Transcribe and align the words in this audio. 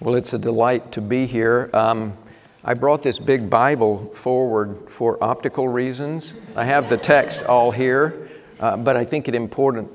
Well, 0.00 0.16
it's 0.16 0.32
a 0.32 0.38
delight 0.38 0.90
to 0.92 1.00
be 1.00 1.24
here. 1.24 1.70
Um, 1.72 2.14
I 2.64 2.74
brought 2.74 3.02
this 3.02 3.18
big 3.18 3.48
Bible 3.48 4.10
forward 4.12 4.90
for 4.90 5.22
optical 5.22 5.68
reasons. 5.68 6.34
I 6.56 6.64
have 6.64 6.88
the 6.88 6.96
text 6.96 7.44
all 7.44 7.70
here, 7.70 8.28
uh, 8.58 8.76
but 8.76 8.96
I 8.96 9.04
think 9.04 9.28
it 9.28 9.36
important 9.36 9.88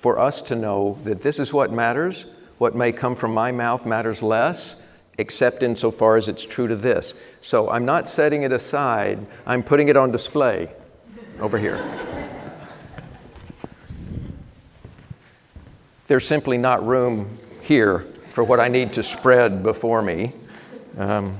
for 0.00 0.18
us 0.18 0.42
to 0.42 0.56
know 0.56 0.98
that 1.04 1.22
this 1.22 1.38
is 1.38 1.52
what 1.52 1.72
matters. 1.72 2.26
What 2.58 2.74
may 2.74 2.90
come 2.90 3.14
from 3.14 3.32
my 3.32 3.52
mouth 3.52 3.86
matters 3.86 4.22
less, 4.22 4.76
except 5.18 5.62
insofar 5.62 6.16
as 6.16 6.28
it's 6.28 6.44
true 6.44 6.66
to 6.66 6.76
this. 6.76 7.14
So 7.40 7.70
I'm 7.70 7.84
not 7.84 8.08
setting 8.08 8.42
it 8.42 8.52
aside, 8.52 9.24
I'm 9.46 9.62
putting 9.62 9.88
it 9.88 9.96
on 9.96 10.10
display 10.10 10.72
over 11.40 11.58
here. 11.58 11.82
There's 16.08 16.26
simply 16.26 16.58
not 16.58 16.84
room 16.84 17.38
here 17.62 18.04
for 18.34 18.42
what 18.42 18.58
I 18.58 18.66
need 18.66 18.92
to 18.94 19.02
spread 19.04 19.62
before 19.62 20.02
me. 20.02 20.32
Um, 20.98 21.38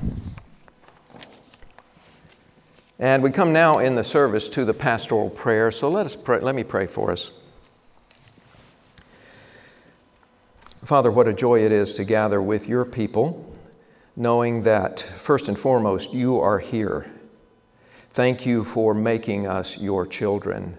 and 3.01 3.21
we 3.21 3.33
come 3.33 3.53
now 3.53 3.81
in 3.81 3.97
the 3.97 4.05
service 4.05 4.49
to 4.51 4.65
the 4.65 4.75
pastoral 4.75 5.29
prayer. 5.29 5.73
So 5.73 5.89
let 5.89 6.07
us 6.07 6.15
pray. 6.15 6.39
Let 6.39 6.55
me 6.55 6.63
pray 6.63 6.87
for 6.87 7.11
us. 7.11 7.33
Father, 10.85 11.11
what 11.11 11.27
a 11.27 11.33
joy 11.33 11.65
it 11.65 11.73
is 11.73 11.95
to 11.95 12.05
gather 12.05 12.41
with 12.41 12.69
your 12.69 12.85
people, 12.85 13.53
knowing 14.15 14.63
that 14.63 15.01
first 15.17 15.49
and 15.49 15.59
foremost 15.59 16.15
you 16.15 16.39
are 16.39 16.61
here. 16.61 17.13
Thank 18.13 18.47
you 18.47 18.63
for 18.63 18.95
making 18.95 19.49
us 19.49 19.77
your 19.77 20.07
children. 20.07 20.77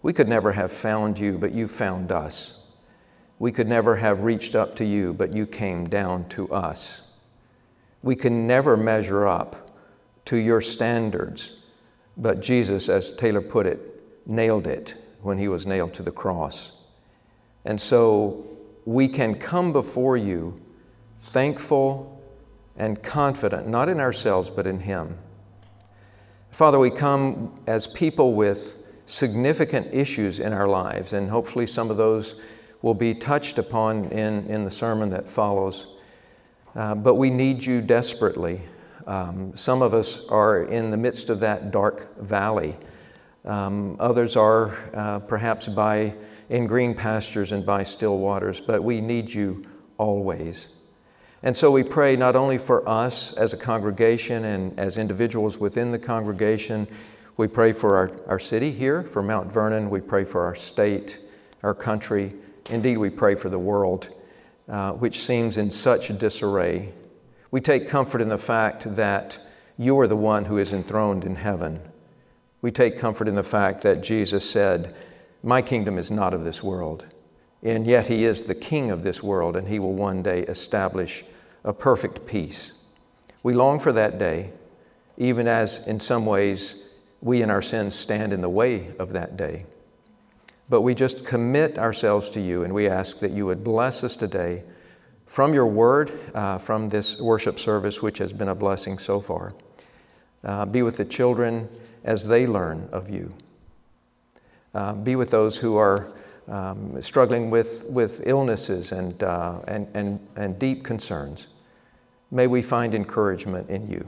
We 0.00 0.14
could 0.14 0.26
never 0.26 0.52
have 0.52 0.72
found 0.72 1.18
you, 1.18 1.36
but 1.36 1.52
you 1.52 1.68
found 1.68 2.12
us. 2.12 2.59
We 3.40 3.50
could 3.50 3.66
never 3.66 3.96
have 3.96 4.20
reached 4.20 4.54
up 4.54 4.76
to 4.76 4.84
you, 4.84 5.14
but 5.14 5.32
you 5.32 5.46
came 5.46 5.88
down 5.88 6.28
to 6.28 6.52
us. 6.52 7.02
We 8.02 8.14
can 8.14 8.46
never 8.46 8.76
measure 8.76 9.26
up 9.26 9.70
to 10.26 10.36
your 10.36 10.60
standards, 10.60 11.56
but 12.18 12.40
Jesus, 12.40 12.90
as 12.90 13.14
Taylor 13.14 13.40
put 13.40 13.66
it, 13.66 14.26
nailed 14.26 14.66
it 14.66 14.94
when 15.22 15.38
he 15.38 15.48
was 15.48 15.66
nailed 15.66 15.94
to 15.94 16.02
the 16.02 16.12
cross. 16.12 16.72
And 17.64 17.80
so 17.80 18.46
we 18.84 19.08
can 19.08 19.34
come 19.34 19.72
before 19.72 20.18
you 20.18 20.54
thankful 21.20 22.22
and 22.76 23.02
confident, 23.02 23.66
not 23.66 23.88
in 23.88 24.00
ourselves, 24.00 24.50
but 24.50 24.66
in 24.66 24.80
Him. 24.80 25.16
Father, 26.50 26.78
we 26.78 26.90
come 26.90 27.54
as 27.66 27.86
people 27.86 28.34
with 28.34 28.76
significant 29.06 29.92
issues 29.94 30.40
in 30.40 30.52
our 30.52 30.68
lives, 30.68 31.14
and 31.14 31.30
hopefully 31.30 31.66
some 31.66 31.90
of 31.90 31.96
those 31.96 32.36
will 32.82 32.94
be 32.94 33.14
touched 33.14 33.58
upon 33.58 34.06
in, 34.06 34.46
in 34.46 34.64
the 34.64 34.70
sermon 34.70 35.10
that 35.10 35.28
follows. 35.28 35.86
Uh, 36.74 36.94
but 36.94 37.16
we 37.16 37.30
need 37.30 37.64
you 37.64 37.80
desperately. 37.80 38.62
Um, 39.06 39.56
some 39.56 39.82
of 39.82 39.92
us 39.92 40.24
are 40.28 40.64
in 40.64 40.90
the 40.90 40.96
midst 40.96 41.30
of 41.30 41.40
that 41.40 41.70
dark 41.70 42.16
valley. 42.18 42.76
Um, 43.44 43.96
others 43.98 44.36
are 44.36 44.76
uh, 44.94 45.18
perhaps 45.20 45.66
by 45.66 46.14
in 46.48 46.66
green 46.66 46.94
pastures 46.94 47.52
and 47.52 47.64
by 47.64 47.82
still 47.84 48.18
waters, 48.18 48.60
but 48.60 48.82
we 48.82 49.00
need 49.00 49.32
you 49.32 49.64
always. 49.98 50.70
And 51.42 51.56
so 51.56 51.70
we 51.70 51.82
pray 51.82 52.16
not 52.16 52.36
only 52.36 52.58
for 52.58 52.86
us 52.86 53.32
as 53.34 53.54
a 53.54 53.56
congregation 53.56 54.44
and 54.44 54.78
as 54.78 54.98
individuals 54.98 55.58
within 55.58 55.90
the 55.90 55.98
congregation, 55.98 56.86
we 57.36 57.46
pray 57.46 57.72
for 57.72 57.96
our, 57.96 58.10
our 58.26 58.38
city 58.38 58.70
here, 58.70 59.02
for 59.02 59.22
Mount 59.22 59.50
Vernon, 59.50 59.88
we 59.88 60.00
pray 60.00 60.24
for 60.24 60.44
our 60.44 60.54
state, 60.54 61.20
our 61.62 61.74
country, 61.74 62.32
Indeed, 62.70 62.98
we 62.98 63.10
pray 63.10 63.34
for 63.34 63.48
the 63.48 63.58
world, 63.58 64.14
uh, 64.68 64.92
which 64.92 65.24
seems 65.24 65.56
in 65.56 65.70
such 65.70 66.16
disarray. 66.18 66.92
We 67.50 67.60
take 67.60 67.88
comfort 67.88 68.20
in 68.20 68.28
the 68.28 68.38
fact 68.38 68.96
that 68.96 69.42
you 69.76 69.98
are 69.98 70.06
the 70.06 70.16
one 70.16 70.44
who 70.44 70.58
is 70.58 70.72
enthroned 70.72 71.24
in 71.24 71.34
heaven. 71.34 71.80
We 72.62 72.70
take 72.70 72.98
comfort 72.98 73.26
in 73.26 73.34
the 73.34 73.42
fact 73.42 73.82
that 73.82 74.02
Jesus 74.02 74.48
said, 74.48 74.94
My 75.42 75.62
kingdom 75.62 75.98
is 75.98 76.10
not 76.10 76.32
of 76.32 76.44
this 76.44 76.62
world. 76.62 77.06
And 77.62 77.86
yet, 77.86 78.06
He 78.06 78.24
is 78.24 78.44
the 78.44 78.54
King 78.54 78.90
of 78.90 79.02
this 79.02 79.22
world, 79.22 79.56
and 79.56 79.66
He 79.66 79.78
will 79.78 79.94
one 79.94 80.22
day 80.22 80.42
establish 80.42 81.24
a 81.64 81.72
perfect 81.72 82.24
peace. 82.24 82.72
We 83.42 83.54
long 83.54 83.80
for 83.80 83.92
that 83.92 84.18
day, 84.18 84.52
even 85.16 85.48
as 85.48 85.86
in 85.86 85.98
some 85.98 86.24
ways 86.24 86.84
we 87.20 87.42
in 87.42 87.50
our 87.50 87.62
sins 87.62 87.94
stand 87.94 88.32
in 88.32 88.40
the 88.40 88.48
way 88.48 88.94
of 88.98 89.12
that 89.12 89.36
day. 89.36 89.66
But 90.70 90.82
we 90.82 90.94
just 90.94 91.24
commit 91.24 91.78
ourselves 91.78 92.30
to 92.30 92.40
you 92.40 92.62
and 92.62 92.72
we 92.72 92.88
ask 92.88 93.18
that 93.18 93.32
you 93.32 93.44
would 93.44 93.64
bless 93.64 94.04
us 94.04 94.16
today 94.16 94.62
from 95.26 95.52
your 95.52 95.66
word, 95.66 96.18
uh, 96.32 96.58
from 96.58 96.88
this 96.88 97.20
worship 97.20 97.58
service, 97.58 98.00
which 98.00 98.18
has 98.18 98.32
been 98.32 98.48
a 98.48 98.54
blessing 98.54 98.98
so 98.98 99.20
far. 99.20 99.52
Uh, 100.44 100.64
be 100.64 100.82
with 100.82 100.96
the 100.96 101.04
children 101.04 101.68
as 102.04 102.26
they 102.26 102.46
learn 102.46 102.88
of 102.92 103.10
you. 103.10 103.34
Uh, 104.72 104.92
be 104.92 105.16
with 105.16 105.30
those 105.30 105.56
who 105.56 105.76
are 105.76 106.12
um, 106.46 107.00
struggling 107.02 107.50
with, 107.50 107.84
with 107.88 108.26
illnesses 108.26 108.92
and, 108.92 109.22
uh, 109.24 109.60
and, 109.66 109.88
and, 109.94 110.20
and 110.36 110.58
deep 110.58 110.84
concerns. 110.84 111.48
May 112.30 112.46
we 112.46 112.62
find 112.62 112.94
encouragement 112.94 113.68
in 113.68 113.90
you. 113.90 114.04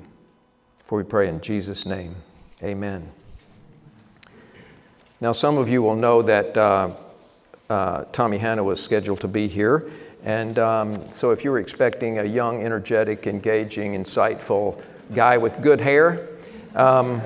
For 0.84 0.98
we 0.98 1.04
pray 1.04 1.28
in 1.28 1.40
Jesus' 1.40 1.86
name. 1.86 2.14
Amen. 2.62 3.10
Now, 5.22 5.30
some 5.30 5.56
of 5.56 5.68
you 5.68 5.82
will 5.82 5.94
know 5.94 6.20
that 6.22 6.56
uh, 6.56 6.90
uh, 7.70 8.06
Tommy 8.10 8.38
Hanna 8.38 8.64
was 8.64 8.82
scheduled 8.82 9.20
to 9.20 9.28
be 9.28 9.46
here. 9.46 9.88
And 10.24 10.58
um, 10.58 11.00
so, 11.14 11.30
if 11.30 11.44
you 11.44 11.52
were 11.52 11.60
expecting 11.60 12.18
a 12.18 12.24
young, 12.24 12.60
energetic, 12.60 13.28
engaging, 13.28 13.92
insightful 13.92 14.82
guy 15.14 15.36
with 15.38 15.62
good 15.62 15.80
hair, 15.80 16.26
um, 16.74 17.22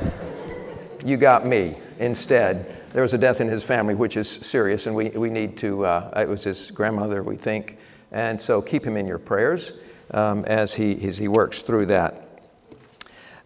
you 1.06 1.16
got 1.16 1.46
me 1.46 1.78
instead. 1.98 2.76
There 2.92 3.00
was 3.00 3.14
a 3.14 3.18
death 3.18 3.40
in 3.40 3.48
his 3.48 3.64
family, 3.64 3.94
which 3.94 4.18
is 4.18 4.28
serious, 4.28 4.86
and 4.86 4.94
we, 4.94 5.08
we 5.08 5.30
need 5.30 5.56
to, 5.56 5.86
uh, 5.86 6.12
it 6.18 6.28
was 6.28 6.44
his 6.44 6.70
grandmother, 6.70 7.22
we 7.22 7.36
think. 7.36 7.78
And 8.12 8.38
so, 8.38 8.60
keep 8.60 8.84
him 8.84 8.98
in 8.98 9.06
your 9.06 9.18
prayers 9.18 9.72
um, 10.10 10.44
as, 10.44 10.74
he, 10.74 11.02
as 11.08 11.16
he 11.16 11.28
works 11.28 11.62
through 11.62 11.86
that. 11.86 12.28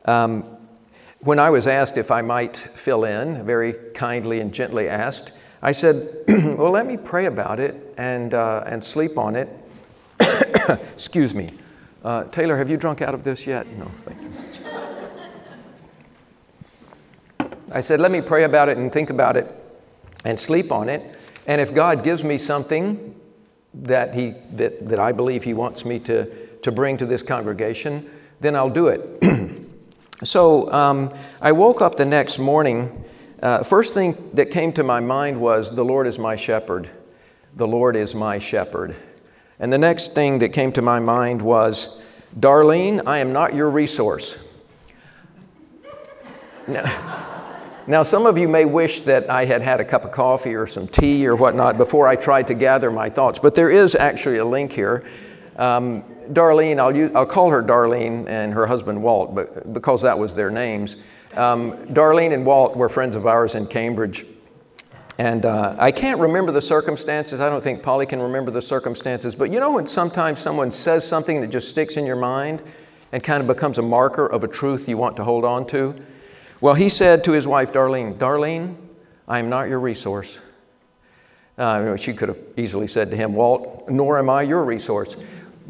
Um, 0.07 0.57
when 1.21 1.39
I 1.39 1.51
was 1.51 1.67
asked 1.67 1.99
if 1.99 2.11
I 2.11 2.23
might 2.23 2.57
fill 2.57 3.05
in, 3.05 3.45
very 3.45 3.75
kindly 3.95 4.41
and 4.41 4.53
gently 4.53 4.89
asked, 4.89 5.33
I 5.63 5.73
said, 5.73 6.25
Well, 6.29 6.71
let 6.71 6.87
me 6.87 6.97
pray 6.97 7.27
about 7.27 7.61
it 7.61 7.95
and, 7.99 8.33
uh, 8.33 8.65
and 8.67 8.83
sleep 8.83 9.19
on 9.19 9.37
it. 9.37 9.49
Excuse 10.95 11.35
me. 11.35 11.53
Uh, 12.03 12.25
Taylor, 12.25 12.57
have 12.57 12.71
you 12.71 12.79
drunk 12.79 13.03
out 13.03 13.15
of 13.15 13.25
this 13.25 13.47
yet? 13.47 13.67
No, 13.77 13.85
thank 14.05 14.23
you. 14.23 14.31
I 17.73 17.83
said, 17.83 18.01
Let 18.01 18.11
me 18.11 18.23
pray 18.23 18.45
about 18.45 18.71
it 18.71 18.79
and 18.79 18.91
think 18.91 19.11
about 19.11 19.37
it 19.37 19.55
and 20.25 20.41
sleep 20.41 20.73
on 20.73 20.89
it. 20.89 21.17
And 21.47 21.61
if 21.61 21.75
God 21.75 22.03
gives 22.03 22.25
me 22.25 22.39
something 22.39 23.15
that, 23.75 24.15
he, 24.15 24.35
that, 24.53 24.89
that 24.89 24.99
I 24.99 25.13
believe 25.13 25.45
He 25.45 25.53
wants 25.53 25.85
me 25.85 25.99
to, 26.01 26.47
to 26.59 26.73
bring 26.73 26.97
to 26.97 27.07
this 27.07 27.23
congregation, 27.23 28.11
then 28.41 28.57
I'll 28.57 28.71
do 28.71 28.89
it. 28.89 29.21
So 30.23 30.71
um, 30.71 31.15
I 31.41 31.53
woke 31.53 31.81
up 31.81 31.97
the 31.97 32.05
next 32.05 32.39
morning. 32.39 33.05
Uh, 33.43 33.63
first 33.63 33.95
thing 33.95 34.31
that 34.35 34.51
came 34.51 34.73
to 34.75 34.83
my 34.83 35.01
mind 35.01 35.41
was, 35.41 35.75
The 35.75 35.85
Lord 35.85 36.07
is 36.07 36.19
my 36.19 36.37
shepherd. 36.37 36.91
The 37.57 37.67
Lord 37.67 37.97
is 37.97 38.15
my 38.15 38.39
shepherd. 38.39 38.95
And 39.59 39.73
the 39.73 39.79
next 39.79 40.15
thing 40.15 40.39
that 40.41 40.51
came 40.51 40.73
to 40.73 40.83
my 40.83 41.01
mind 41.01 41.41
was, 41.41 41.99
Darlene, 42.39 43.03
I 43.07 43.19
am 43.19 43.33
not 43.33 43.55
your 43.55 43.71
resource. 43.71 44.39
Now, 46.69 47.21
now, 47.87 48.03
some 48.03 48.27
of 48.27 48.37
you 48.37 48.47
may 48.47 48.67
wish 48.67 49.01
that 49.01 49.29
I 49.31 49.47
had 49.47 49.63
had 49.63 49.81
a 49.81 49.85
cup 49.85 50.05
of 50.05 50.13
coffee 50.13 50.55
or 50.55 50.67
some 50.67 50.87
tea 50.87 51.27
or 51.27 51.35
whatnot 51.35 51.79
before 51.79 52.07
I 52.07 52.15
tried 52.15 52.47
to 52.49 52.55
gather 52.55 52.91
my 52.91 53.09
thoughts, 53.09 53.39
but 53.39 53.55
there 53.55 53.71
is 53.71 53.95
actually 53.95 54.37
a 54.37 54.45
link 54.45 54.71
here. 54.71 55.05
Um, 55.57 56.05
Darlene, 56.33 56.79
I'll, 56.79 56.95
use, 56.95 57.11
I'll 57.15 57.27
call 57.27 57.51
her 57.51 57.63
Darlene 57.63 58.29
and 58.29 58.53
her 58.53 58.67
husband 58.67 59.03
Walt, 59.03 59.35
but 59.35 59.73
because 59.73 60.03
that 60.03 60.19
was 60.19 60.35
their 60.35 60.51
names. 60.51 60.97
Um, 61.35 61.73
Darlene 61.89 62.33
and 62.33 62.45
Walt 62.45 62.77
were 62.77 62.89
friends 62.89 63.17
of 63.17 63.27
ours 63.27 63.55
in 63.55 63.67
Cambridge. 63.67 64.25
And 65.19 65.45
uh, 65.45 65.77
I 65.79 65.93
can't 65.93 66.19
remember 66.19 66.51
the 66.51 66.63
circumstances. 66.63 67.41
I 67.41 67.49
don't 67.49 67.63
think 67.63 67.83
Polly 67.83 68.07
can 68.07 68.23
remember 68.23 68.51
the 68.51 68.63
circumstances. 68.63 69.35
But 69.35 69.53
you 69.53 69.61
know 69.61 69.73
when 69.73 69.87
sometimes 69.87 70.41
someone 70.41 70.71
says 70.71 71.07
something 71.07 71.41
that 71.43 71.49
just 71.49 71.69
sticks 71.69 71.97
in 71.97 72.07
your 72.07 72.17
mind 72.17 72.63
and 73.13 73.23
kind 73.23 73.41
of 73.41 73.47
becomes 73.47 73.79
a 73.79 73.83
marker 73.83 74.27
of 74.27 74.45
a 74.45 74.49
truth 74.49 74.89
you 74.89 74.97
want 74.97 75.17
to 75.17 75.25
hold 75.25 75.45
on 75.45 75.67
to? 75.69 75.95
Well, 76.61 76.75
he 76.75 76.89
said 76.89 77.23
to 77.25 77.33
his 77.33 77.47
wife, 77.47 77.73
Darlene, 77.73 78.17
Darlene, 78.17 78.77
I 79.29 79.39
am 79.39 79.51
not 79.51 79.69
your 79.69 79.81
resource. 79.81 80.41
Uh, 81.59 81.97
she 81.97 82.15
could 82.15 82.31
have 82.31 82.39
easily 82.57 82.87
said 82.87 83.11
to 83.11 83.17
him, 83.17 83.35
Walt, 83.35 83.89
nor 83.91 84.19
am 84.19 84.31
I 84.31 84.43
your 84.43 84.65
resource 84.65 85.17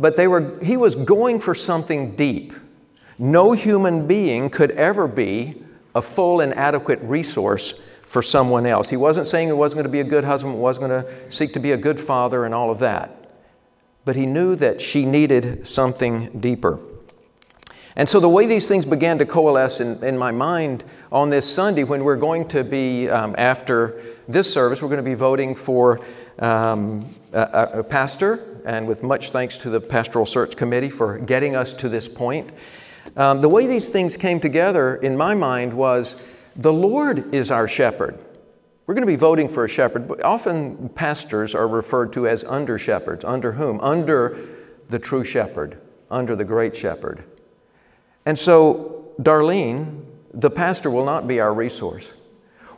but 0.00 0.17
they 0.17 0.26
were, 0.26 0.58
he 0.61 0.76
was 0.76 0.97
going 0.97 1.38
for 1.38 1.55
something 1.55 2.17
deep. 2.17 2.55
No 3.19 3.52
human 3.52 4.06
being 4.06 4.50
could 4.50 4.73
ever 4.73 5.06
be 5.06 5.62
a 5.94 6.00
full 6.00 6.41
and 6.41 6.55
adequate 6.55 6.99
resource 7.02 7.75
for 8.02 8.23
someone 8.23 8.64
else. 8.64 8.88
He 8.88 8.97
wasn't 8.97 9.26
saying 9.26 9.49
he 9.49 9.52
wasn't 9.52 9.76
going 9.76 9.85
to 9.85 9.93
be 9.93 10.00
a 10.00 10.05
good 10.05 10.25
husband, 10.25 10.58
wasn't 10.58 10.88
going 10.88 11.05
to 11.05 11.31
seek 11.31 11.52
to 11.52 11.61
be 11.61 11.73
a 11.73 11.76
good 11.76 12.00
father, 12.00 12.47
and 12.47 12.55
all 12.55 12.70
of 12.70 12.79
that. 12.79 13.31
but 14.05 14.17
he 14.17 14.26
knew 14.26 14.56
that 14.56 14.81
she 14.81 15.05
needed 15.05 15.67
something 15.67 16.41
deeper. 16.41 16.79
And 17.96 18.08
so 18.08 18.20
the 18.20 18.29
way 18.29 18.46
these 18.46 18.67
things 18.67 18.87
began 18.87 19.19
to 19.19 19.26
coalesce 19.26 19.81
in, 19.81 20.03
in 20.03 20.17
my 20.17 20.31
mind 20.31 20.85
on 21.12 21.29
this 21.29 21.49
Sunday, 21.53 21.85
when 21.85 22.05
we're 22.05 22.17
going 22.17 22.49
to 22.49 22.64
be, 22.64 23.08
um, 23.08 23.35
after 23.37 24.03
this 24.26 24.50
service, 24.53 24.81
we're 24.81 24.88
going 24.88 25.05
to 25.05 25.08
be 25.08 25.14
voting 25.14 25.55
for 25.55 26.00
um, 26.38 27.14
a, 27.32 27.69
a 27.75 27.85
pastor, 27.85 28.50
and 28.65 28.87
with 28.87 29.03
much 29.03 29.31
thanks 29.31 29.57
to 29.59 29.71
the 29.71 29.81
Pastoral 29.81 30.27
Search 30.27 30.57
Committee 30.57 30.91
for 30.91 31.19
getting 31.19 31.57
us 31.57 31.73
to 31.75 31.89
this 31.89 32.09
point. 32.09 32.51
Um, 33.17 33.41
the 33.41 33.49
way 33.49 33.67
these 33.67 33.89
things 33.89 34.17
came 34.17 34.41
together 34.41 34.97
in 34.97 35.17
my 35.17 35.35
mind 35.35 35.73
was 35.73 36.17
the 36.57 36.73
Lord 36.73 37.35
is 37.35 37.51
our 37.51 37.67
shepherd. 37.67 38.19
We're 38.87 38.95
going 38.95 39.07
to 39.07 39.12
be 39.12 39.17
voting 39.17 39.49
for 39.49 39.65
a 39.65 39.69
shepherd, 39.69 40.09
but 40.09 40.23
often 40.23 40.89
pastors 40.91 41.55
are 41.55 41.69
referred 41.69 42.12
to 42.15 42.27
as 42.27 42.43
under 42.45 42.79
shepherds. 42.79 43.25
Under 43.25 43.53
whom? 43.53 43.81
Under 43.81 44.37
the 44.89 44.99
true 44.99 45.25
shepherd, 45.25 45.81
under 46.11 46.35
the 46.35 46.45
great 46.45 46.77
shepherd. 46.77 47.25
And 48.27 48.39
so, 48.39 49.13
Darlene, 49.21 50.05
the 50.35 50.51
pastor 50.51 50.91
will 50.91 51.05
not 51.05 51.29
be 51.29 51.41
our 51.41 51.55
resource. 51.55 52.13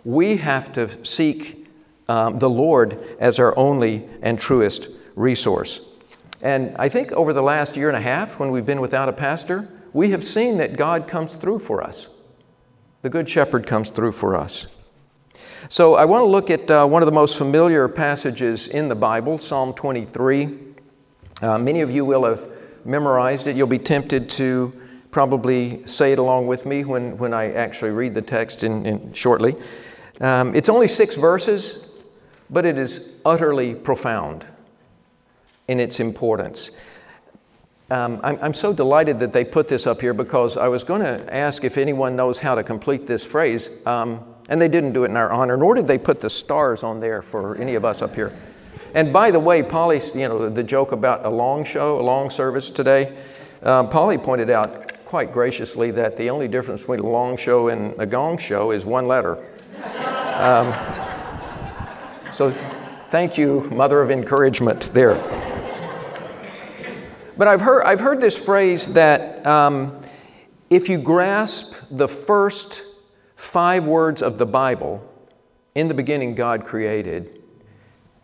We 0.05 0.37
have 0.37 0.73
to 0.75 1.05
seek 1.05 1.67
um, 2.09 2.39
the 2.39 2.51
Lord 2.51 3.03
as 3.19 3.39
our 3.39 3.57
only 3.57 4.09
and 4.21 4.39
truest 4.39 4.89
resource. 5.15 5.81
And 6.43 6.77
I 6.77 6.89
think 6.89 7.13
over 7.13 7.33
the 7.33 7.43
last 7.43 7.77
year 7.77 7.89
and 7.89 7.97
a 7.97 8.01
half, 8.01 8.39
when 8.39 8.51
we've 8.51 8.67
been 8.67 8.81
without 8.81 9.09
a 9.09 9.13
pastor, 9.13 9.69
we 9.93 10.11
have 10.11 10.25
seen 10.25 10.59
that 10.59 10.77
God 10.77 11.07
comes 11.07 11.37
through 11.37 11.61
for 11.61 11.83
us. 11.83 12.09
The 13.03 13.11
Good 13.11 13.29
Shepherd 13.29 13.67
comes 13.67 13.91
through 13.91 14.13
for 14.13 14.35
us. 14.35 14.67
So 15.69 15.95
I 15.95 16.05
want 16.05 16.23
to 16.23 16.27
look 16.27 16.51
at 16.51 16.69
uh, 16.71 16.87
one 16.87 17.03
of 17.03 17.07
the 17.07 17.13
most 17.13 17.37
familiar 17.37 17.87
passages 17.87 18.67
in 18.67 18.89
the 18.89 18.97
Bible, 18.97 19.39
Psalm 19.39 19.73
23. 19.75 20.59
Uh, 21.41 21.59
many 21.59 21.81
of 21.81 21.91
you 21.91 22.05
will 22.05 22.25
have 22.25 22.51
memorized 22.85 23.47
it. 23.47 23.55
You'll 23.55 23.69
be 23.69 23.79
tempted 23.79 24.29
to 24.31 24.73
probably 25.13 25.87
say 25.87 26.13
it 26.13 26.19
along 26.19 26.49
with 26.49 26.67
me 26.67 26.85
when, 26.85 27.17
when 27.19 27.33
I 27.33 27.53
actually 27.53 27.91
read 27.91 28.15
the 28.15 28.23
text 28.23 28.65
in, 28.65 28.85
in 28.85 29.13
shortly. 29.13 29.55
Um, 30.21 30.55
it's 30.55 30.69
only 30.69 30.89
six 30.89 31.15
verses, 31.15 31.89
but 32.51 32.65
it 32.65 32.79
is 32.79 33.17
utterly 33.25 33.75
profound 33.75 34.47
in 35.69 35.81
its 35.81 36.01
importance. 36.01 36.71
Um, 37.91 38.21
I'm, 38.25 38.39
I'm, 38.41 38.55
so 38.55 38.73
delighted 38.73 39.21
that 39.21 39.35
they 39.35 39.45
put 39.45 39.69
this 39.69 39.87
up 39.87 40.01
here 40.01 40.15
because 40.15 40.57
I 40.57 40.67
was 40.69 40.83
going 40.83 41.03
to 41.03 41.35
ask 41.35 41.63
if 41.63 41.77
anyone 41.77 42.17
knows 42.17 42.39
how 42.39 42.55
to 42.55 42.63
complete 42.63 43.07
this 43.07 43.23
phrase, 43.23 43.69
um, 43.85 44.25
and 44.49 44.59
they 44.59 44.69
didn't 44.69 44.95
do 44.95 45.05
it 45.05 45.11
in 45.11 45.17
our 45.17 45.31
honor, 45.31 45.59
nor 45.59 45.75
did 45.75 45.87
they 45.87 45.99
put 45.99 46.21
the 46.21 46.31
stars 46.31 46.83
on 46.83 47.01
there 47.01 47.21
for 47.21 47.57
any 47.57 47.75
of 47.75 47.85
us 47.85 48.01
up 48.01 48.15
here. 48.15 48.33
And 48.95 49.13
by 49.13 49.31
the 49.31 49.41
way, 49.41 49.63
Polly, 49.63 50.01
you 50.15 50.29
know, 50.29 50.49
the 50.49 50.63
joke 50.63 50.93
about 50.93 51.27
a 51.27 51.29
long 51.29 51.65
show, 51.65 52.01
a 52.01 52.03
long 52.03 52.31
service 52.31 52.71
today, 52.71 53.17
uh, 53.63 53.85
Polly 53.85 54.17
pointed 54.17 54.49
out 54.49 54.93
quite 55.05 55.31
graciously 55.31 55.91
that 55.91 56.17
the 56.17 56.31
only 56.31 56.49
difference 56.49 56.81
between 56.81 57.01
a 57.01 57.07
long 57.07 57.37
show 57.37 57.69
and 57.69 57.95
a 58.01 58.07
gong 58.07 58.39
show 58.39 58.71
is 58.71 58.87
one 58.87 59.07
letter. 59.07 59.37
Um, 60.39 60.73
so 62.33 62.51
thank 63.11 63.37
you, 63.37 63.69
mother 63.71 64.01
of 64.01 64.11
encouragement 64.11 64.91
there. 64.95 65.42
But 67.43 67.49
I've 67.49 67.61
heard, 67.61 67.83
I've 67.83 67.99
heard 67.99 68.21
this 68.21 68.39
phrase 68.39 68.93
that 68.93 69.45
um, 69.45 70.01
if 70.71 70.89
you 70.89 70.97
grasp 70.97 71.75
the 71.91 72.07
first 72.07 72.85
five 73.35 73.85
words 73.85 74.23
of 74.23 74.39
the 74.39 74.47
Bible, 74.47 75.05
in 75.75 75.89
the 75.89 75.95
beginning 75.95 76.37
God 76.37 76.65
created, 76.65 77.43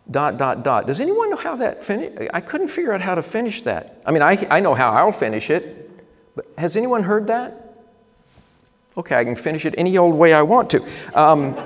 dot, 0.09 0.37
dot, 0.37 0.63
dot. 0.63 0.87
Does 0.87 1.01
anyone 1.01 1.29
know 1.29 1.35
how 1.35 1.57
that 1.57 1.83
finish? 1.83 2.29
I 2.33 2.39
couldn't 2.39 2.69
figure 2.69 2.93
out 2.93 3.01
how 3.01 3.13
to 3.13 3.21
finish 3.21 3.61
that. 3.63 4.01
I 4.05 4.13
mean, 4.13 4.21
I, 4.21 4.47
I 4.49 4.61
know 4.61 4.73
how 4.73 4.93
I'll 4.93 5.11
finish 5.11 5.49
it. 5.49 6.01
But 6.33 6.47
has 6.57 6.77
anyone 6.77 7.03
heard 7.03 7.27
that? 7.27 7.73
Okay, 8.95 9.17
I 9.17 9.25
can 9.25 9.35
finish 9.35 9.65
it 9.65 9.75
any 9.77 9.97
old 9.97 10.15
way 10.15 10.31
I 10.31 10.43
want 10.43 10.69
to. 10.69 10.87
Um, 11.13 11.57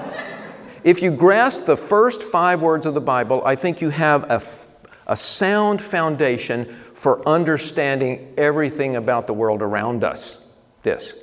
if 0.83 1.03
you 1.03 1.11
grasp 1.11 1.65
the 1.65 1.77
first 1.77 2.23
five 2.23 2.63
words 2.63 2.87
of 2.87 2.95
the 2.95 3.01
Bible, 3.01 3.43
I 3.45 3.55
think 3.55 3.79
you 3.79 3.91
have 3.91 4.23
a, 4.23 4.41
a 5.05 5.15
sound 5.15 5.83
foundation 5.83 6.79
for 7.03 7.27
understanding 7.27 8.33
everything 8.37 8.95
about 8.95 9.27
the 9.27 9.33
world 9.33 9.61
around 9.61 10.05
us. 10.05 10.45
This. 10.83 11.13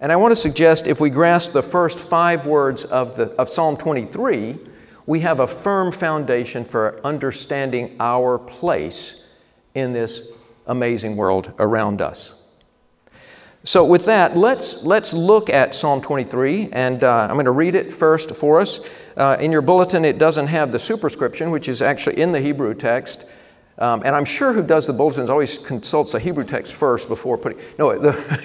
And 0.00 0.10
I 0.10 0.16
want 0.16 0.32
to 0.32 0.36
suggest 0.36 0.86
if 0.86 0.98
we 0.98 1.10
grasp 1.10 1.52
the 1.52 1.62
first 1.62 1.98
five 1.98 2.46
words 2.46 2.84
of, 2.84 3.14
the, 3.14 3.24
of 3.32 3.50
Psalm 3.50 3.76
23, 3.76 4.58
we 5.04 5.20
have 5.20 5.40
a 5.40 5.46
firm 5.46 5.92
foundation 5.92 6.64
for 6.64 6.98
understanding 7.04 7.96
our 8.00 8.38
place 8.38 9.20
in 9.74 9.92
this 9.92 10.22
amazing 10.68 11.16
world 11.16 11.52
around 11.58 12.00
us. 12.00 12.32
So, 13.64 13.84
with 13.84 14.06
that, 14.06 14.38
let's, 14.38 14.82
let's 14.84 15.12
look 15.12 15.50
at 15.50 15.74
Psalm 15.74 16.00
23, 16.00 16.70
and 16.72 17.04
uh, 17.04 17.26
I'm 17.28 17.34
going 17.34 17.44
to 17.44 17.50
read 17.50 17.74
it 17.74 17.92
first 17.92 18.34
for 18.34 18.58
us. 18.58 18.80
Uh, 19.18 19.36
in 19.38 19.52
your 19.52 19.62
bulletin, 19.62 20.06
it 20.06 20.16
doesn't 20.16 20.46
have 20.46 20.72
the 20.72 20.78
superscription, 20.78 21.50
which 21.50 21.68
is 21.68 21.82
actually 21.82 22.18
in 22.18 22.32
the 22.32 22.40
Hebrew 22.40 22.72
text. 22.72 23.26
Um, 23.78 24.02
and 24.04 24.14
I'm 24.14 24.24
sure 24.24 24.52
who 24.52 24.62
does 24.62 24.86
the 24.86 24.92
bulletins 24.92 25.30
always 25.30 25.58
consults 25.58 26.12
the 26.12 26.20
Hebrew 26.20 26.44
text 26.44 26.74
first 26.74 27.08
before 27.08 27.36
putting. 27.36 27.58
No, 27.78 27.98
the 27.98 28.40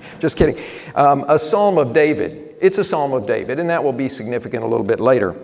just 0.20 0.36
kidding. 0.36 0.62
Um, 0.94 1.24
a 1.28 1.38
Psalm 1.38 1.78
of 1.78 1.92
David. 1.92 2.54
It's 2.60 2.78
a 2.78 2.84
Psalm 2.84 3.12
of 3.12 3.26
David, 3.26 3.58
and 3.58 3.68
that 3.68 3.82
will 3.82 3.92
be 3.92 4.08
significant 4.08 4.62
a 4.62 4.66
little 4.66 4.86
bit 4.86 5.00
later. 5.00 5.34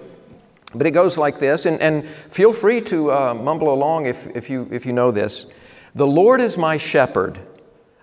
But 0.75 0.87
it 0.87 0.93
goes 0.93 1.19
like 1.19 1.41
this, 1.41 1.67
and, 1.67 1.81
and 1.81 2.07
feel 2.31 2.53
free 2.53 2.81
to 2.83 3.11
uh, 3.11 3.35
mumble 3.35 3.73
along 3.73 4.07
if, 4.07 4.27
if, 4.37 4.49
you, 4.49 4.69
if 4.71 4.87
you 4.87 4.93
know 4.93 5.11
this. 5.11 5.47
The 5.95 6.07
Lord 6.07 6.41
is 6.41 6.57
my 6.57 6.77
shepherd. 6.77 7.39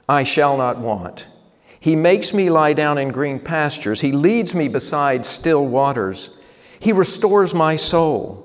I 0.10 0.24
shall 0.24 0.58
not 0.58 0.78
want. 0.80 1.28
He 1.80 1.96
makes 1.96 2.34
me 2.34 2.50
lie 2.50 2.74
down 2.74 2.98
in 2.98 3.10
green 3.10 3.40
pastures. 3.40 4.02
He 4.02 4.12
leads 4.12 4.56
me 4.56 4.68
beside 4.68 5.26
still 5.26 5.66
waters. 5.66 6.32
He 6.80 6.92
restores 6.92 7.54
my 7.54 7.76
soul. 7.76 8.45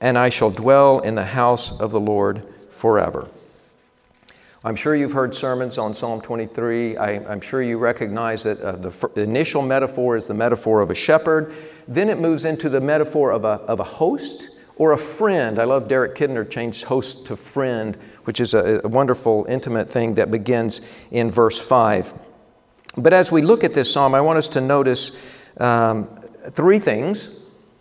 and 0.00 0.16
I 0.18 0.28
shall 0.28 0.50
dwell 0.50 1.00
in 1.00 1.14
the 1.14 1.24
house 1.24 1.72
of 1.72 1.90
the 1.90 2.00
Lord 2.00 2.42
forever. 2.70 3.28
I'm 4.64 4.76
sure 4.76 4.96
you've 4.96 5.12
heard 5.12 5.34
sermons 5.34 5.78
on 5.78 5.94
Psalm 5.94 6.20
23. 6.20 6.96
I, 6.96 7.32
am 7.32 7.40
sure 7.40 7.62
you 7.62 7.78
recognize 7.78 8.42
that 8.42 8.60
uh, 8.60 8.72
the, 8.72 8.88
f- 8.88 9.16
initial 9.16 9.62
metaphor 9.62 10.16
is 10.16 10.26
the 10.26 10.34
metaphor 10.34 10.80
of 10.80 10.90
a 10.90 10.94
shepherd. 10.94 11.54
Then 11.86 12.08
it 12.08 12.18
moves 12.18 12.44
into 12.44 12.68
the 12.68 12.80
metaphor 12.80 13.30
of 13.30 13.44
a, 13.44 13.60
of 13.68 13.78
a 13.78 13.84
host 13.84 14.50
or 14.74 14.92
a 14.92 14.98
friend. 14.98 15.60
I 15.60 15.64
love 15.64 15.86
Derek 15.86 16.16
Kidner 16.16 16.50
changed 16.50 16.84
host 16.84 17.26
to 17.26 17.36
friend 17.36 17.96
which 18.26 18.40
is 18.40 18.54
a, 18.54 18.80
a 18.82 18.88
wonderful, 18.88 19.46
intimate 19.48 19.88
thing 19.88 20.14
that 20.16 20.30
begins 20.30 20.80
in 21.12 21.30
verse 21.30 21.58
5. 21.58 22.12
But 22.96 23.12
as 23.12 23.30
we 23.30 23.40
look 23.40 23.62
at 23.62 23.72
this 23.72 23.90
psalm, 23.90 24.14
I 24.14 24.20
want 24.20 24.36
us 24.36 24.48
to 24.48 24.60
notice 24.60 25.12
um, 25.58 26.08
three 26.50 26.80
things, 26.80 27.30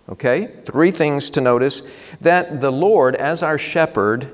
okay? 0.10 0.48
Three 0.66 0.92
things 0.92 1.30
to 1.32 1.42
notice 1.42 1.84
that 2.22 2.62
the 2.62 2.72
Lord, 2.72 3.16
as 3.16 3.44
our 3.44 3.58
shepherd, 3.58 4.32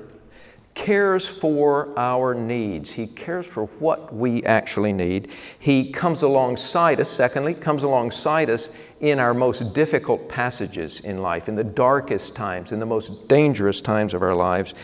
cares 0.74 1.28
for 1.28 1.92
our 1.98 2.34
needs. 2.34 2.90
He 2.90 3.06
cares 3.06 3.46
for 3.46 3.66
what 3.78 4.14
we 4.14 4.42
actually 4.44 4.92
need. 4.92 5.28
He 5.58 5.90
comes 5.90 6.22
alongside 6.22 6.98
us, 7.00 7.10
secondly, 7.10 7.54
comes 7.54 7.82
alongside 7.82 8.48
us 8.48 8.70
in 9.00 9.18
our 9.18 9.34
most 9.34 9.74
difficult 9.74 10.28
passages 10.28 11.00
in 11.00 11.20
life, 11.20 11.48
in 11.48 11.56
the 11.56 11.64
darkest 11.64 12.34
times, 12.34 12.72
in 12.72 12.80
the 12.80 12.86
most 12.86 13.28
dangerous 13.28 13.80
times 13.80 14.14
of 14.14 14.22
our 14.22 14.34
lives. 14.34 14.74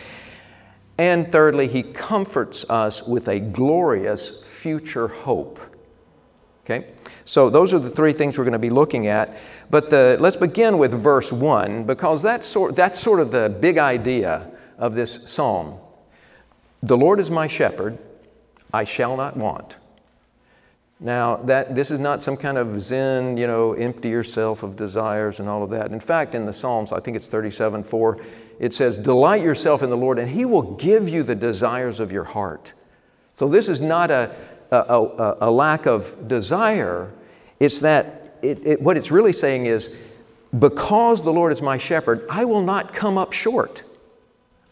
And 0.98 1.30
thirdly, 1.30 1.68
he 1.68 1.84
comforts 1.84 2.68
us 2.68 3.04
with 3.04 3.28
a 3.28 3.38
glorious 3.38 4.42
future 4.42 5.08
hope. 5.08 5.60
Okay? 6.64 6.90
So 7.24 7.48
those 7.48 7.72
are 7.72 7.78
the 7.78 7.90
three 7.90 8.12
things 8.12 8.36
we're 8.36 8.44
going 8.44 8.52
to 8.52 8.58
be 8.58 8.70
looking 8.70 9.06
at. 9.06 9.36
But 9.70 9.90
the, 9.90 10.16
let's 10.18 10.36
begin 10.36 10.78
with 10.78 10.92
verse 10.92 11.30
1 11.30 11.84
because 11.84 12.22
that's 12.22 12.46
sort, 12.46 12.74
that's 12.74 12.98
sort 12.98 13.20
of 13.20 13.30
the 13.30 13.54
big 13.60 13.78
idea 13.78 14.50
of 14.78 14.94
this 14.94 15.30
psalm. 15.30 15.78
The 16.82 16.96
Lord 16.96 17.20
is 17.20 17.30
my 17.30 17.46
shepherd, 17.46 17.98
I 18.72 18.84
shall 18.84 19.16
not 19.16 19.36
want. 19.36 19.76
Now, 21.00 21.36
that, 21.36 21.74
this 21.74 21.90
is 21.90 22.00
not 22.00 22.22
some 22.22 22.36
kind 22.36 22.58
of 22.58 22.80
Zen, 22.80 23.36
you 23.36 23.46
know, 23.46 23.72
empty 23.74 24.08
yourself 24.08 24.62
of 24.62 24.74
desires 24.74 25.38
and 25.38 25.48
all 25.48 25.62
of 25.62 25.70
that. 25.70 25.92
In 25.92 26.00
fact, 26.00 26.34
in 26.34 26.44
the 26.44 26.52
Psalms, 26.52 26.92
I 26.92 26.98
think 26.98 27.16
it's 27.16 27.28
37 27.28 27.84
4, 27.84 28.18
it 28.58 28.72
says, 28.72 28.98
Delight 28.98 29.42
yourself 29.42 29.82
in 29.82 29.90
the 29.90 29.96
Lord, 29.96 30.18
and 30.18 30.28
He 30.28 30.44
will 30.44 30.74
give 30.74 31.08
you 31.08 31.22
the 31.22 31.36
desires 31.36 32.00
of 32.00 32.10
your 32.10 32.24
heart. 32.24 32.72
So 33.34 33.48
this 33.48 33.68
is 33.68 33.80
not 33.80 34.10
a, 34.10 34.34
a, 34.72 34.76
a, 34.76 35.36
a 35.42 35.50
lack 35.50 35.86
of 35.86 36.26
desire, 36.26 37.12
it's 37.60 37.78
that 37.80 38.17
it, 38.42 38.66
it, 38.66 38.82
what 38.82 38.96
it's 38.96 39.10
really 39.10 39.32
saying 39.32 39.66
is, 39.66 39.90
because 40.58 41.22
the 41.22 41.32
Lord 41.32 41.52
is 41.52 41.60
my 41.60 41.78
shepherd, 41.78 42.24
I 42.30 42.44
will 42.44 42.62
not 42.62 42.92
come 42.92 43.18
up 43.18 43.32
short. 43.32 43.82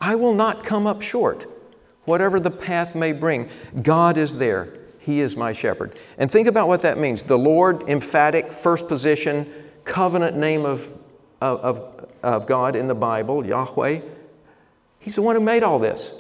I 0.01 0.15
will 0.15 0.35
not 0.35 0.65
come 0.65 0.87
up 0.87 1.03
short. 1.03 1.51
Whatever 2.05 2.41
the 2.41 2.51
path 2.51 2.95
may 2.95 3.13
bring, 3.13 3.51
God 3.83 4.17
is 4.17 4.37
there. 4.37 4.73
He 5.01 5.21
is 5.21 5.37
my 5.37 5.53
shepherd. 5.53 5.97
And 6.19 6.31
think 6.31 6.49
about 6.49 6.69
what 6.69 6.83
that 6.83 6.99
means. 6.99 7.23
The 7.23 7.39
Lord, 7.39 7.89
emphatic, 7.89 8.53
first 8.53 8.89
position, 8.89 9.53
covenant 9.85 10.37
name 10.37 10.65
of, 10.65 10.89
of, 11.41 12.09
of 12.23 12.47
God 12.47 12.75
in 12.75 12.89
the 12.89 12.95
Bible, 12.95 13.47
Yahweh. 13.47 14.01
He's 14.99 15.15
the 15.15 15.23
one 15.23 15.37
who 15.37 15.43
made 15.43 15.63
all 15.63 15.79
this. 15.79 16.13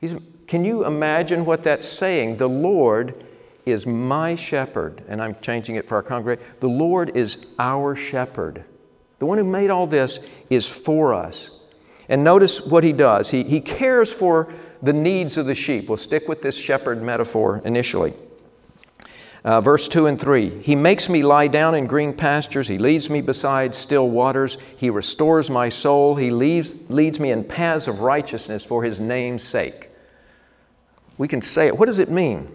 He's, 0.00 0.14
can 0.46 0.64
you 0.64 0.84
imagine 0.84 1.44
what 1.44 1.64
that's 1.64 1.88
saying? 1.88 2.36
The 2.36 2.48
Lord 2.48 3.24
is 3.70 3.86
my 3.86 4.34
shepherd, 4.34 5.04
and 5.08 5.22
I'm 5.22 5.36
changing 5.40 5.76
it 5.76 5.86
for 5.86 5.96
our 5.96 6.02
congregation. 6.02 6.48
The 6.60 6.68
Lord 6.68 7.16
is 7.16 7.38
our 7.58 7.94
shepherd. 7.94 8.64
The 9.18 9.26
one 9.26 9.38
who 9.38 9.44
made 9.44 9.70
all 9.70 9.86
this 9.86 10.20
is 10.50 10.66
for 10.66 11.14
us. 11.14 11.50
And 12.08 12.24
notice 12.24 12.60
what 12.60 12.84
he 12.84 12.92
does. 12.92 13.28
He, 13.28 13.42
he 13.42 13.60
cares 13.60 14.12
for 14.12 14.52
the 14.82 14.92
needs 14.92 15.36
of 15.36 15.46
the 15.46 15.54
sheep. 15.54 15.88
We'll 15.88 15.98
stick 15.98 16.28
with 16.28 16.42
this 16.42 16.56
shepherd 16.56 17.02
metaphor 17.02 17.60
initially. 17.64 18.14
Uh, 19.44 19.60
verse 19.60 19.88
2 19.88 20.06
and 20.06 20.20
3 20.20 20.62
He 20.62 20.74
makes 20.74 21.08
me 21.08 21.22
lie 21.22 21.48
down 21.48 21.74
in 21.74 21.86
green 21.86 22.12
pastures. 22.12 22.66
He 22.68 22.78
leads 22.78 23.08
me 23.08 23.20
beside 23.20 23.74
still 23.74 24.08
waters. 24.10 24.58
He 24.76 24.90
restores 24.90 25.50
my 25.50 25.68
soul. 25.68 26.16
He 26.16 26.30
leads, 26.30 26.90
leads 26.90 27.20
me 27.20 27.30
in 27.30 27.44
paths 27.44 27.88
of 27.88 28.00
righteousness 28.00 28.64
for 28.64 28.82
his 28.82 29.00
name's 29.00 29.42
sake. 29.42 29.90
We 31.18 31.28
can 31.28 31.40
say 31.40 31.66
it. 31.66 31.76
What 31.76 31.86
does 31.86 31.98
it 31.98 32.10
mean? 32.10 32.54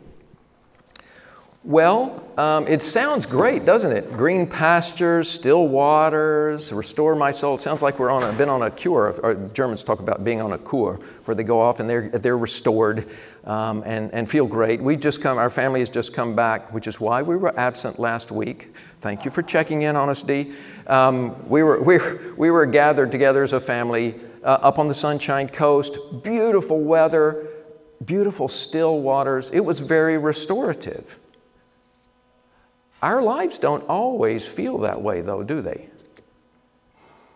Well, 1.65 2.21
um, 2.37 2.67
it 2.67 2.81
sounds 2.81 3.25
great, 3.25 3.63
doesn't 3.63 3.93
it? 3.93 4.11
Green 4.11 4.45
pastures, 4.45 5.29
still 5.29 5.69
waters, 5.69 6.73
restore 6.73 7.15
my 7.15 7.31
soul. 7.31 7.55
It 7.55 7.61
sounds 7.61 7.81
like 7.81 7.99
we're 7.99 8.09
on 8.09 8.21
a, 8.23 8.33
been 8.33 8.49
on 8.49 8.63
a 8.63 8.71
cure. 8.71 9.17
Or 9.23 9.35
Germans 9.53 9.81
talk 9.81 9.99
about 9.99 10.25
being 10.25 10.41
on 10.41 10.51
a 10.51 10.57
cure, 10.57 10.99
where 11.23 11.35
they 11.35 11.43
go 11.43 11.61
off 11.61 11.79
and 11.79 11.89
they're, 11.89 12.09
they're 12.09 12.37
restored 12.37 13.07
um, 13.45 13.81
and, 13.85 14.13
and 14.13 14.29
feel 14.29 14.45
great. 14.45 14.81
We 14.81 14.97
just 14.97 15.21
come, 15.21 15.37
our 15.37 15.49
family 15.49 15.79
has 15.79 15.89
just 15.89 16.13
come 16.13 16.35
back, 16.35 16.73
which 16.73 16.85
is 16.85 16.99
why 16.99 17.21
we 17.21 17.37
were 17.37 17.57
absent 17.57 17.97
last 17.97 18.29
week. 18.29 18.73
Thank 18.99 19.23
you 19.23 19.31
for 19.31 19.41
checking 19.41 19.83
in 19.83 19.95
Dee. 20.25 20.53
Um, 20.87 21.47
we, 21.47 21.63
were, 21.63 21.81
we, 21.81 21.97
we 22.35 22.51
were 22.51 22.65
gathered 22.65 23.09
together 23.09 23.41
as 23.41 23.53
a 23.53 23.59
family 23.61 24.15
uh, 24.43 24.59
up 24.61 24.79
on 24.79 24.89
the 24.89 24.93
Sunshine 24.93 25.47
Coast. 25.47 25.97
Beautiful 26.23 26.81
weather, 26.81 27.47
beautiful 28.03 28.49
still 28.49 28.99
waters. 28.99 29.49
It 29.53 29.61
was 29.61 29.79
very 29.79 30.17
restorative. 30.17 31.19
Our 33.03 33.21
lives 33.21 33.57
don't 33.57 33.83
always 33.89 34.45
feel 34.45 34.77
that 34.77 35.01
way, 35.01 35.19
though, 35.19 35.43
do 35.43 35.61
they? 35.61 35.89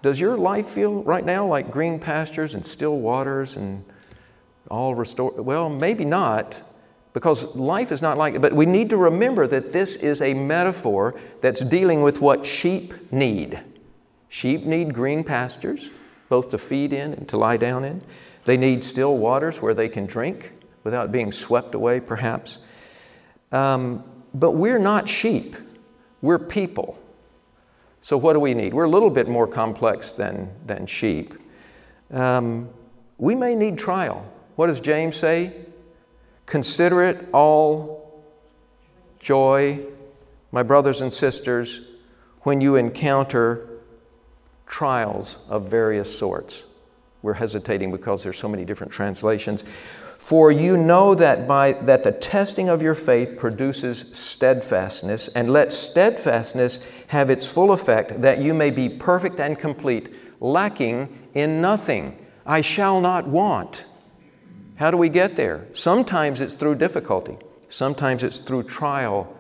Does 0.02 0.18
your 0.18 0.38
life 0.38 0.70
feel 0.70 1.04
right 1.04 1.26
now 1.26 1.46
like 1.46 1.70
green 1.70 2.00
pastures 2.00 2.56
and 2.56 2.66
still 2.66 3.00
waters 3.00 3.58
and 3.58 3.84
all 4.72 4.96
restored? 4.96 5.42
Well, 5.42 5.68
maybe 5.68 6.06
not, 6.06 6.62
because 7.12 7.54
life 7.54 7.92
is 7.92 8.02
not 8.02 8.18
like 8.18 8.36
it. 8.36 8.42
But 8.42 8.54
we 8.54 8.66
need 8.66 8.90
to 8.92 8.98
remember 8.98 9.46
that 9.46 9.74
this 9.74 9.98
is 9.98 10.22
a 10.22 10.34
metaphor 10.34 11.20
that's 11.42 11.60
dealing 11.60 12.02
with 12.02 12.22
what 12.22 12.46
sheep 12.46 13.12
need. 13.12 13.60
Sheep 14.30 14.64
need 14.64 14.94
green 14.94 15.22
pastures, 15.22 15.90
both 16.30 16.50
to 16.52 16.58
feed 16.58 16.94
in 16.94 17.14
and 17.14 17.28
to 17.28 17.36
lie 17.36 17.58
down 17.58 17.84
in. 17.84 18.02
They 18.46 18.56
need 18.56 18.86
still 18.86 19.18
waters 19.18 19.62
where 19.62 19.74
they 19.74 19.90
can 19.90 20.06
drink 20.06 20.50
without 20.86 21.12
being 21.12 21.34
swept 21.34 21.76
away, 21.76 22.00
perhaps. 22.00 22.60
Um, 23.52 24.06
but 24.34 24.52
we're 24.52 24.80
not 24.80 25.08
sheep, 25.08 25.56
we're 26.22 26.40
people. 26.40 27.00
So, 28.02 28.18
what 28.18 28.34
do 28.34 28.40
we 28.40 28.54
need? 28.54 28.74
We're 28.74 28.86
a 28.86 28.90
little 28.90 29.10
bit 29.10 29.28
more 29.28 29.48
complex 29.48 30.12
than, 30.14 30.50
than 30.66 30.86
sheep. 30.86 31.34
Um, 32.12 32.70
we 33.18 33.36
may 33.36 33.56
need 33.56 33.78
trial. 33.78 34.26
What 34.56 34.68
does 34.68 34.80
James 34.80 35.18
say? 35.18 35.54
Consider 36.46 37.04
it 37.04 37.28
all 37.34 38.24
joy, 39.20 39.86
my 40.52 40.64
brothers 40.64 41.02
and 41.02 41.14
sisters, 41.14 41.82
when 42.42 42.62
you 42.62 42.76
encounter 42.76 43.68
trials 44.66 45.38
of 45.50 45.68
various 45.70 46.18
sorts. 46.18 46.64
We're 47.22 47.34
hesitating 47.34 47.92
because 47.92 48.24
there's 48.24 48.38
so 48.38 48.48
many 48.48 48.64
different 48.64 48.94
translations. 48.94 49.66
For 50.28 50.52
you 50.52 50.76
know 50.76 51.16
that, 51.16 51.48
by, 51.48 51.72
that 51.72 52.04
the 52.04 52.12
testing 52.12 52.68
of 52.68 52.82
your 52.82 52.96
faith 52.96 53.38
produces 53.38 54.10
steadfastness, 54.12 55.30
and 55.30 55.54
let 55.54 55.72
steadfastness 55.72 56.80
have 57.08 57.30
its 57.30 57.46
full 57.46 57.72
effect, 57.72 58.22
that 58.22 58.40
you 58.40 58.54
may 58.54 58.70
be 58.70 58.90
perfect 58.90 59.40
and 59.40 59.58
complete, 59.58 60.14
lacking 60.42 61.18
in 61.34 61.62
nothing. 61.62 62.26
I 62.46 62.60
shall 62.60 63.00
not 63.00 63.26
want. 63.26 63.86
How 64.76 64.92
do 64.92 64.98
we 64.98 65.08
get 65.08 65.38
there? 65.38 65.66
Sometimes 65.72 66.42
it's 66.42 66.56
through 66.56 66.76
difficulty, 66.76 67.38
sometimes 67.70 68.22
it's 68.22 68.40
through 68.40 68.64
trial, 68.64 69.34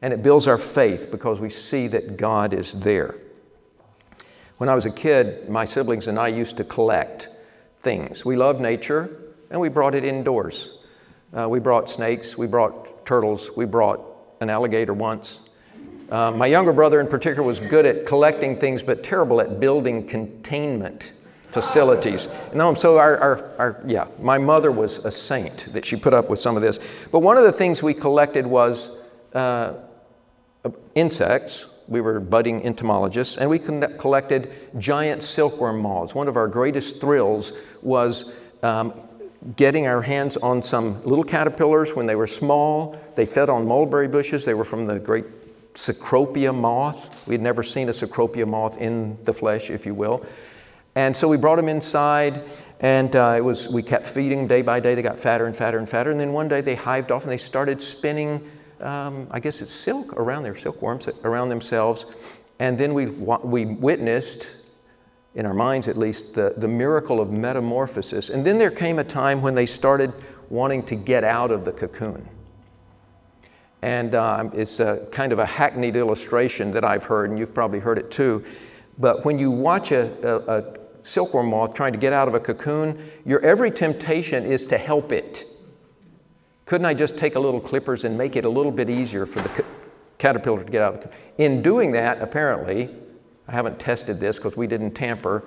and 0.00 0.10
it 0.10 0.22
builds 0.22 0.48
our 0.48 0.56
faith 0.56 1.10
because 1.10 1.38
we 1.38 1.50
see 1.50 1.86
that 1.88 2.16
God 2.16 2.54
is 2.54 2.72
there. 2.72 3.14
When 4.56 4.70
I 4.70 4.74
was 4.74 4.86
a 4.86 4.90
kid, 4.90 5.50
my 5.50 5.66
siblings 5.66 6.06
and 6.06 6.18
I 6.18 6.28
used 6.28 6.56
to 6.56 6.64
collect 6.64 7.28
things. 7.82 8.24
We 8.24 8.36
love 8.36 8.58
nature, 8.58 9.20
and 9.54 9.60
we 9.60 9.68
brought 9.68 9.94
it 9.94 10.04
indoors. 10.04 10.78
Uh, 11.32 11.48
we 11.48 11.60
brought 11.60 11.88
snakes, 11.88 12.36
we 12.36 12.44
brought 12.44 13.06
turtles, 13.06 13.52
we 13.56 13.64
brought 13.64 14.00
an 14.40 14.50
alligator 14.50 14.92
once. 14.92 15.38
Uh, 16.10 16.32
my 16.32 16.46
younger 16.46 16.72
brother, 16.72 16.98
in 16.98 17.06
particular, 17.06 17.46
was 17.46 17.60
good 17.60 17.86
at 17.86 18.04
collecting 18.04 18.58
things 18.58 18.82
but 18.82 19.04
terrible 19.04 19.40
at 19.40 19.60
building 19.60 20.08
containment 20.08 21.12
facilities. 21.46 22.28
No, 22.52 22.74
so 22.74 22.98
our, 22.98 23.16
our, 23.18 23.50
our, 23.58 23.82
yeah, 23.86 24.08
my 24.18 24.38
mother 24.38 24.72
was 24.72 25.04
a 25.04 25.10
saint 25.12 25.72
that 25.72 25.84
she 25.84 25.94
put 25.94 26.12
up 26.12 26.28
with 26.28 26.40
some 26.40 26.56
of 26.56 26.62
this. 26.62 26.80
But 27.12 27.20
one 27.20 27.36
of 27.36 27.44
the 27.44 27.52
things 27.52 27.80
we 27.80 27.94
collected 27.94 28.44
was 28.44 28.90
uh, 29.34 29.74
insects. 30.96 31.66
We 31.86 32.00
were 32.00 32.18
budding 32.18 32.64
entomologists, 32.64 33.36
and 33.36 33.48
we 33.48 33.60
collected 33.60 34.52
giant 34.78 35.22
silkworm 35.22 35.80
moths. 35.80 36.12
One 36.12 36.26
of 36.26 36.36
our 36.36 36.48
greatest 36.48 37.00
thrills 37.00 37.52
was 37.82 38.32
um, 38.64 39.00
getting 39.56 39.86
our 39.86 40.00
hands 40.00 40.36
on 40.38 40.62
some 40.62 41.02
little 41.04 41.24
caterpillars 41.24 41.94
when 41.94 42.06
they 42.06 42.16
were 42.16 42.26
small. 42.26 42.98
They 43.14 43.26
fed 43.26 43.50
on 43.50 43.66
mulberry 43.66 44.08
bushes. 44.08 44.44
They 44.44 44.54
were 44.54 44.64
from 44.64 44.86
the 44.86 44.98
great 44.98 45.26
Cecropia 45.74 46.54
moth. 46.54 47.26
We 47.26 47.34
had 47.34 47.42
never 47.42 47.62
seen 47.62 47.88
a 47.88 47.92
Cecropia 47.92 48.46
moth 48.46 48.78
in 48.78 49.18
the 49.24 49.32
flesh, 49.32 49.70
if 49.70 49.84
you 49.84 49.94
will. 49.94 50.24
And 50.94 51.16
so 51.16 51.26
we 51.26 51.36
brought 51.36 51.56
them 51.56 51.68
inside, 51.68 52.48
and 52.80 53.14
uh, 53.16 53.34
it 53.36 53.40
was, 53.40 53.68
we 53.68 53.82
kept 53.82 54.06
feeding 54.06 54.46
day 54.46 54.62
by 54.62 54.80
day. 54.80 54.94
They 54.94 55.02
got 55.02 55.18
fatter 55.18 55.46
and 55.46 55.56
fatter 55.56 55.78
and 55.78 55.88
fatter. 55.88 56.10
And 56.10 56.20
then 56.20 56.32
one 56.32 56.48
day 56.48 56.60
they 56.60 56.76
hived 56.76 57.10
off 57.10 57.22
and 57.22 57.32
they 57.32 57.38
started 57.38 57.82
spinning, 57.82 58.48
um, 58.80 59.26
I 59.30 59.40
guess 59.40 59.60
it's 59.62 59.72
silk 59.72 60.12
around 60.14 60.44
their 60.44 60.56
silkworms 60.56 61.08
around 61.24 61.48
themselves. 61.48 62.06
And 62.60 62.78
then 62.78 62.94
we, 62.94 63.06
we 63.06 63.64
witnessed 63.66 64.48
in 65.34 65.46
our 65.46 65.54
minds 65.54 65.88
at 65.88 65.96
least, 65.96 66.34
the, 66.34 66.54
the 66.56 66.68
miracle 66.68 67.20
of 67.20 67.30
metamorphosis. 67.30 68.30
And 68.30 68.46
then 68.46 68.58
there 68.58 68.70
came 68.70 68.98
a 68.98 69.04
time 69.04 69.42
when 69.42 69.54
they 69.54 69.66
started 69.66 70.12
wanting 70.48 70.82
to 70.84 70.94
get 70.94 71.24
out 71.24 71.50
of 71.50 71.64
the 71.64 71.72
cocoon. 71.72 72.28
And 73.82 74.14
uh, 74.14 74.48
it's 74.54 74.80
a 74.80 75.06
kind 75.10 75.32
of 75.32 75.38
a 75.38 75.46
hackneyed 75.46 75.96
illustration 75.96 76.70
that 76.72 76.84
I've 76.84 77.04
heard, 77.04 77.30
and 77.30 77.38
you've 77.38 77.52
probably 77.52 77.80
heard 77.80 77.98
it 77.98 78.10
too. 78.10 78.42
But 78.98 79.24
when 79.24 79.38
you 79.38 79.50
watch 79.50 79.90
a, 79.90 80.10
a, 80.26 80.58
a 80.58 80.78
silkworm 81.02 81.50
moth 81.50 81.74
trying 81.74 81.92
to 81.92 81.98
get 81.98 82.12
out 82.12 82.28
of 82.28 82.34
a 82.34 82.40
cocoon, 82.40 83.10
your 83.26 83.40
every 83.40 83.70
temptation 83.70 84.46
is 84.46 84.66
to 84.68 84.78
help 84.78 85.12
it. 85.12 85.44
Couldn't 86.64 86.86
I 86.86 86.94
just 86.94 87.18
take 87.18 87.34
a 87.34 87.40
little 87.40 87.60
clippers 87.60 88.04
and 88.04 88.16
make 88.16 88.36
it 88.36 88.44
a 88.44 88.48
little 88.48 88.72
bit 88.72 88.88
easier 88.88 89.26
for 89.26 89.40
the 89.40 89.64
caterpillar 90.16 90.64
to 90.64 90.70
get 90.70 90.80
out 90.80 90.94
of 90.94 91.00
the 91.00 91.08
cocoon? 91.08 91.20
In 91.36 91.60
doing 91.60 91.92
that, 91.92 92.22
apparently, 92.22 92.88
I 93.48 93.52
haven't 93.52 93.78
tested 93.78 94.20
this 94.20 94.36
because 94.38 94.56
we 94.56 94.66
didn't 94.66 94.92
tamper. 94.92 95.46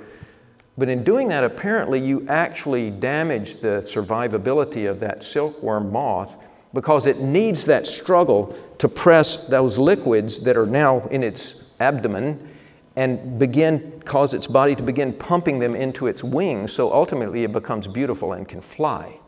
But 0.78 0.90
in 0.90 1.04
doing 1.04 1.28
that, 1.30 1.44
apparently, 1.44 2.00
you 2.00 2.26
actually 2.28 2.92
damage 2.92 3.58
the 3.58 3.82
survivability 3.82 4.90
of 4.90 5.00
that 5.00 5.24
silkworm 5.24 5.92
moth 5.92 6.44
because 6.74 7.08
it 7.08 7.20
needs 7.20 7.66
that 7.66 7.88
struggle 7.88 8.56
to 8.78 8.88
press 8.88 9.38
those 9.48 9.80
liquids 9.80 10.40
that 10.42 10.56
are 10.56 10.68
now 10.68 11.00
in 11.08 11.24
its 11.24 11.56
abdomen 11.80 12.54
and 12.96 13.40
begin 13.40 14.02
cause 14.06 14.34
its 14.34 14.48
body 14.48 14.76
to 14.76 14.84
begin 14.84 15.14
pumping 15.14 15.60
them 15.60 15.76
into 15.76 16.08
its 16.08 16.24
wings 16.24 16.74
so 16.74 16.92
ultimately 16.92 17.44
it 17.44 17.52
becomes 17.52 17.88
beautiful 17.88 18.34
and 18.34 18.48
can 18.48 18.62
fly. 18.62 19.20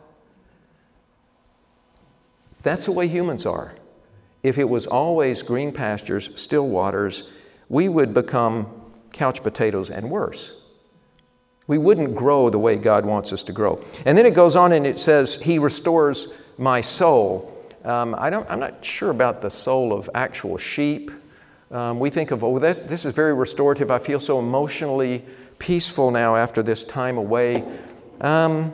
That's 2.62 2.86
the 2.86 2.92
way 2.92 3.08
humans 3.08 3.46
are. 3.46 3.76
If 4.44 4.58
it 4.58 4.68
was 4.68 4.88
always 4.88 5.42
green 5.44 5.72
pastures, 5.72 6.30
still 6.36 6.68
waters, 6.68 7.32
we 7.70 7.88
would 7.88 8.14
become 8.14 8.68
couch 9.12 9.42
potatoes 9.42 9.92
and 9.92 10.10
worse. 10.10 10.52
We 11.68 11.78
wouldn't 11.78 12.16
grow 12.16 12.50
the 12.50 12.58
way 12.58 12.76
God 12.76 13.06
wants 13.06 13.32
us 13.32 13.44
to 13.44 13.54
grow. 13.54 13.84
And 14.06 14.18
then 14.18 14.26
it 14.26 14.34
goes 14.34 14.56
on 14.56 14.74
and 14.74 14.88
it 14.88 15.00
says, 15.00 15.36
He 15.36 15.60
restores 15.60 16.28
my 16.58 16.82
soul. 16.82 17.56
Um, 17.86 18.16
I 18.18 18.30
don't, 18.30 18.50
I'm 18.50 18.60
not 18.60 18.84
sure 18.84 19.12
about 19.12 19.42
the 19.42 19.50
soul 19.50 19.94
of 19.94 20.10
actual 20.16 20.58
sheep. 20.58 21.12
Um, 21.72 22.00
we 22.00 22.10
think 22.10 22.32
of, 22.32 22.44
oh, 22.44 22.58
this, 22.58 22.82
this 22.82 23.06
is 23.06 23.14
very 23.14 23.34
restorative. 23.34 23.92
I 23.92 24.00
feel 24.00 24.20
so 24.20 24.40
emotionally 24.40 25.24
peaceful 25.60 26.10
now 26.10 26.36
after 26.36 26.64
this 26.64 26.84
time 26.84 27.18
away. 27.18 27.64
Um, 28.22 28.74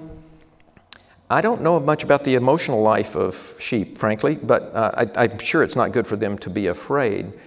I 1.30 1.42
don't 1.42 1.62
know 1.62 1.80
much 1.80 2.04
about 2.04 2.24
the 2.24 2.36
emotional 2.36 2.82
life 2.82 3.16
of 3.16 3.56
sheep, 3.60 3.98
frankly, 3.98 4.36
but 4.36 4.74
uh, 4.74 5.06
I, 5.16 5.26
am 5.26 5.40
sure 5.40 5.64
it's 5.64 5.76
not 5.76 5.92
good 5.92 6.08
for 6.08 6.16
them 6.16 6.38
to 6.40 6.50
be 6.50 6.68
afraid. 6.68 7.38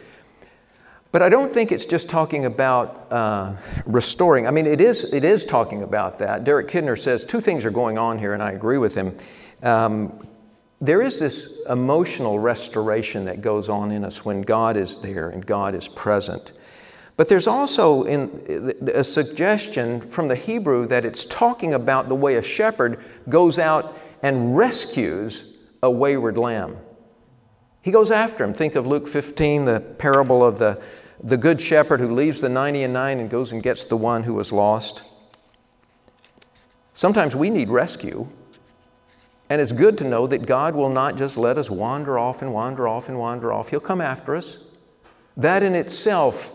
But 1.11 1.23
I 1.23 1.29
don't 1.31 1.53
think 1.53 1.73
it's 1.73 1.87
just 1.87 2.09
talking 2.09 2.45
about 2.45 3.11
uh, 3.11 3.57
restoring. 3.87 4.47
I 4.47 4.51
mean, 4.51 4.67
it 4.67 4.81
is, 4.81 5.05
it 5.05 5.25
is 5.25 5.45
talking 5.45 5.83
about 5.83 6.19
that. 6.19 6.45
Derek 6.45 6.69
Kidner 6.69 6.99
says 6.99 7.25
two 7.25 7.41
things 7.41 7.65
are 7.65 7.71
going 7.71 7.97
on 7.97 8.19
here, 8.19 8.35
and 8.35 8.43
I 8.43 8.53
agree 8.53 8.79
with 8.79 8.95
him. 8.95 9.17
Um, 9.63 10.27
there 10.81 11.03
is 11.03 11.19
this 11.19 11.59
emotional 11.69 12.39
restoration 12.39 13.25
that 13.25 13.41
goes 13.41 13.69
on 13.69 13.91
in 13.91 14.05
us 14.05 14.25
when 14.25 14.43
God 14.43 14.77
is 14.77 14.99
there 14.99 15.31
and 15.31 15.45
God 15.45 15.75
is 15.75 15.89
present. 15.89 16.53
But 17.17 17.29
there's 17.29 17.49
also 17.49 18.05
in, 18.05 18.75
a 18.95 19.03
suggestion 19.03 20.09
from 20.11 20.29
the 20.29 20.37
Hebrew 20.37 20.87
that 20.87 21.05
it's 21.05 21.25
talking 21.25 21.75
about 21.75 22.09
the 22.09 22.15
way 22.15 22.37
a 22.37 22.43
shepherd 22.43 23.01
goes 23.29 23.59
out 23.59 23.99
and 24.23 24.57
rescues 24.57 25.55
a 25.83 25.91
wayward 25.91 26.39
lamb. 26.39 26.77
He 27.89 27.93
goes 27.93 28.11
after 28.11 28.45
him. 28.45 28.53
Think 28.53 28.75
of 28.75 28.87
Luke 28.87 29.09
15, 29.09 29.65
the 29.65 29.81
parable 29.81 30.45
of 30.45 30.59
the, 30.59 30.79
the 31.25 31.39
good 31.39 31.59
shepherd 31.59 32.01
who 32.01 32.13
leaves 32.13 32.39
the 32.39 32.49
90 32.51 32.83
and 32.83 32.93
9 32.93 33.19
and 33.19 33.31
goes 33.31 33.51
and 33.51 33.63
gets 33.63 33.87
the 33.87 33.97
one 33.97 34.25
who 34.25 34.35
was 34.35 34.53
lost. 34.53 35.05
Sometimes 36.93 37.35
we 37.35 37.49
need 37.49 37.71
rescue. 37.71 38.29
And 39.49 39.59
it's 39.59 39.73
good 39.73 39.97
to 39.97 40.05
know 40.05 40.27
that 40.27 40.45
God 40.45 40.75
will 40.75 40.91
not 40.91 41.17
just 41.17 41.39
let 41.39 41.57
us 41.57 41.71
wander 41.71 42.19
off 42.19 42.43
and 42.43 42.53
wander 42.53 42.87
off 42.87 43.09
and 43.09 43.19
wander 43.19 43.55
off. 43.55 43.71
He'll 43.71 43.81
come 43.81 44.03
after 44.03 44.37
us. 44.37 44.59
That 45.39 45.63
in 45.63 45.75
itself 45.75 46.53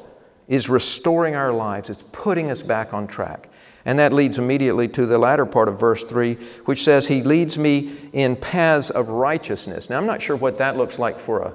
is 0.48 0.70
restoring 0.70 1.34
our 1.34 1.52
lives, 1.52 1.90
it's 1.90 2.04
putting 2.12 2.52
us 2.52 2.62
back 2.62 2.94
on 2.94 3.08
track. 3.08 3.50
And 3.86 4.00
that 4.00 4.14
leads 4.14 4.38
immediately 4.38 4.88
to 4.90 5.06
the 5.06 5.18
latter 5.18 5.46
part 5.46 5.68
of 5.68 5.80
verse 5.80 6.04
3, 6.04 6.36
which 6.66 6.84
says, 6.84 7.08
He 7.08 7.22
leads 7.22 7.58
me 7.58 7.94
in 8.14 8.36
paths 8.36 8.90
of 8.90 9.10
righteousness. 9.10 9.90
Now, 9.90 9.98
I'm 9.98 10.06
not 10.06 10.22
sure 10.22 10.36
what 10.36 10.58
that 10.60 10.78
looks 10.78 10.98
like 10.98 11.20
for 11.20 11.42
a, 11.42 11.54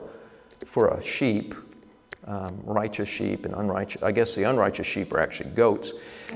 for 0.66 0.88
a 0.88 1.02
sheep, 1.02 1.54
um, 2.26 2.60
righteous 2.64 3.08
sheep 3.08 3.46
and 3.46 3.54
unrighteous. 3.54 4.02
I 4.02 4.12
guess 4.12 4.34
the 4.34 4.42
unrighteous 4.42 4.86
sheep 4.86 5.12
are 5.14 5.20
actually 5.20 5.50
goats. 5.50 5.92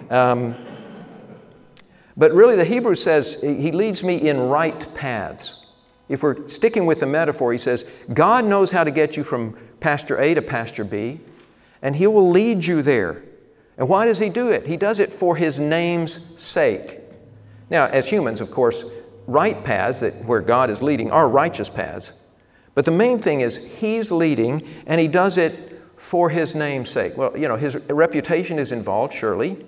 Um, 0.09 0.57
but 2.17 2.33
really, 2.33 2.57
the 2.57 2.65
Hebrew 2.65 2.95
says, 2.95 3.39
He 3.41 3.71
leads 3.71 4.03
me 4.03 4.29
in 4.29 4.49
right 4.49 4.95
paths. 4.95 5.67
If 6.09 6.23
we're 6.23 6.49
sticking 6.49 6.87
with 6.87 7.01
the 7.01 7.07
metaphor, 7.07 7.53
He 7.53 7.59
says, 7.59 7.85
God 8.15 8.47
knows 8.47 8.71
how 8.71 8.85
to 8.85 8.91
get 8.91 9.17
you 9.17 9.25
from 9.25 9.59
pasture 9.81 10.19
A 10.19 10.33
to 10.35 10.43
pasture 10.43 10.85
B, 10.85 11.21
and 11.83 11.95
He 11.95 12.07
will 12.07 12.31
lead 12.31 12.65
you 12.65 12.81
there. 12.81 13.23
And 13.79 13.89
why 13.89 14.07
does 14.07 14.19
He 14.19 14.29
do 14.29 14.51
it? 14.51 14.67
He 14.67 14.77
does 14.77 15.01
it 15.01 15.13
for 15.13 15.37
His 15.37 15.59
name's 15.59 16.27
sake. 16.37 17.01
Now, 17.71 17.87
as 17.87 18.09
humans, 18.09 18.41
of 18.41 18.51
course, 18.51 18.85
right 19.27 19.63
paths 19.65 20.01
that 20.01 20.25
where 20.25 20.41
God 20.41 20.71
is 20.71 20.83
leading 20.83 21.11
are 21.11 21.29
righteous 21.29 21.69
paths. 21.69 22.13
But 22.75 22.85
the 22.85 22.91
main 22.91 23.19
thing 23.19 23.41
is 23.41 23.57
He's 23.57 24.11
leading, 24.11 24.67
and 24.87 25.01
He 25.01 25.09
does 25.09 25.39
it 25.39 25.81
for 25.97 26.29
His 26.29 26.55
name's 26.55 26.91
sake. 26.91 27.17
Well, 27.17 27.37
you 27.37 27.49
know, 27.49 27.57
His 27.57 27.77
reputation 27.89 28.59
is 28.59 28.73
involved, 28.73 29.15
surely. 29.15 29.65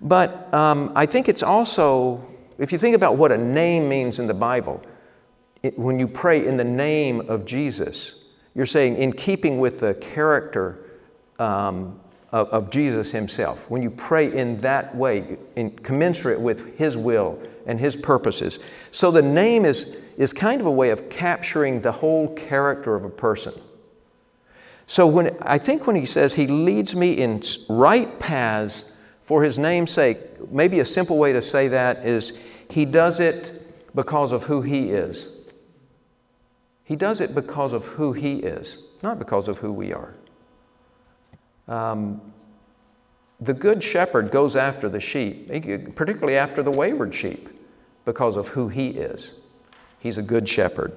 But 0.00 0.52
um, 0.52 0.90
I 0.96 1.06
think 1.06 1.28
it's 1.28 1.42
also, 1.44 2.26
if 2.58 2.72
you 2.72 2.78
think 2.78 2.96
about 2.96 3.16
what 3.16 3.30
a 3.30 3.38
name 3.38 3.88
means 3.88 4.18
in 4.18 4.26
the 4.26 4.34
Bible, 4.34 4.82
it, 5.62 5.78
when 5.78 5.98
you 5.98 6.08
pray 6.08 6.44
in 6.44 6.56
the 6.56 6.64
name 6.64 7.20
of 7.28 7.44
Jesus, 7.44 8.16
you're 8.54 8.66
saying 8.66 8.96
in 8.96 9.12
keeping 9.12 9.60
with 9.60 9.78
the 9.78 9.94
character 9.94 10.98
um, 11.38 12.00
of, 12.32 12.48
of, 12.48 12.70
Jesus 12.70 13.10
himself. 13.10 13.68
When 13.68 13.82
you 13.82 13.90
pray 13.90 14.32
in 14.32 14.60
that 14.62 14.94
way, 14.94 15.36
in 15.56 15.70
commensurate 15.70 16.40
with 16.40 16.76
his 16.78 16.96
will 16.96 17.40
and 17.66 17.78
his 17.78 17.94
purposes. 17.94 18.58
So 18.90 19.10
the 19.10 19.22
name 19.22 19.64
is, 19.64 19.96
is 20.16 20.32
kind 20.32 20.60
of 20.60 20.66
a 20.66 20.70
way 20.70 20.90
of 20.90 21.10
capturing 21.10 21.80
the 21.80 21.92
whole 21.92 22.34
character 22.34 22.96
of 22.96 23.04
a 23.04 23.10
person. 23.10 23.52
So 24.86 25.06
when 25.06 25.36
I 25.42 25.58
think 25.58 25.86
when 25.86 25.96
he 25.96 26.06
says 26.06 26.34
he 26.34 26.46
leads 26.46 26.94
me 26.94 27.12
in 27.12 27.42
right 27.68 28.18
paths 28.18 28.84
for 29.22 29.42
his 29.42 29.58
name's 29.58 29.90
sake, 29.90 30.18
maybe 30.50 30.80
a 30.80 30.84
simple 30.84 31.18
way 31.18 31.32
to 31.32 31.42
say 31.42 31.68
that 31.68 32.04
is 32.04 32.38
he 32.68 32.84
does 32.84 33.20
it 33.20 33.94
because 33.94 34.32
of 34.32 34.44
who 34.44 34.62
he 34.62 34.90
is. 34.90 35.36
He 36.84 36.96
does 36.96 37.20
it 37.20 37.34
because 37.34 37.72
of 37.72 37.86
who 37.86 38.12
he 38.12 38.36
is, 38.38 38.82
not 39.02 39.18
because 39.18 39.48
of 39.48 39.58
who 39.58 39.72
we 39.72 39.92
are. 39.92 40.14
Um, 41.68 42.20
the 43.40 43.52
good 43.52 43.82
shepherd 43.82 44.30
goes 44.30 44.54
after 44.54 44.88
the 44.88 45.00
sheep, 45.00 45.48
particularly 45.96 46.36
after 46.36 46.62
the 46.62 46.70
wayward 46.70 47.14
sheep, 47.14 47.48
because 48.04 48.36
of 48.36 48.48
who 48.48 48.68
he 48.68 48.88
is. 48.88 49.34
He's 49.98 50.18
a 50.18 50.22
good 50.22 50.48
shepherd, 50.48 50.96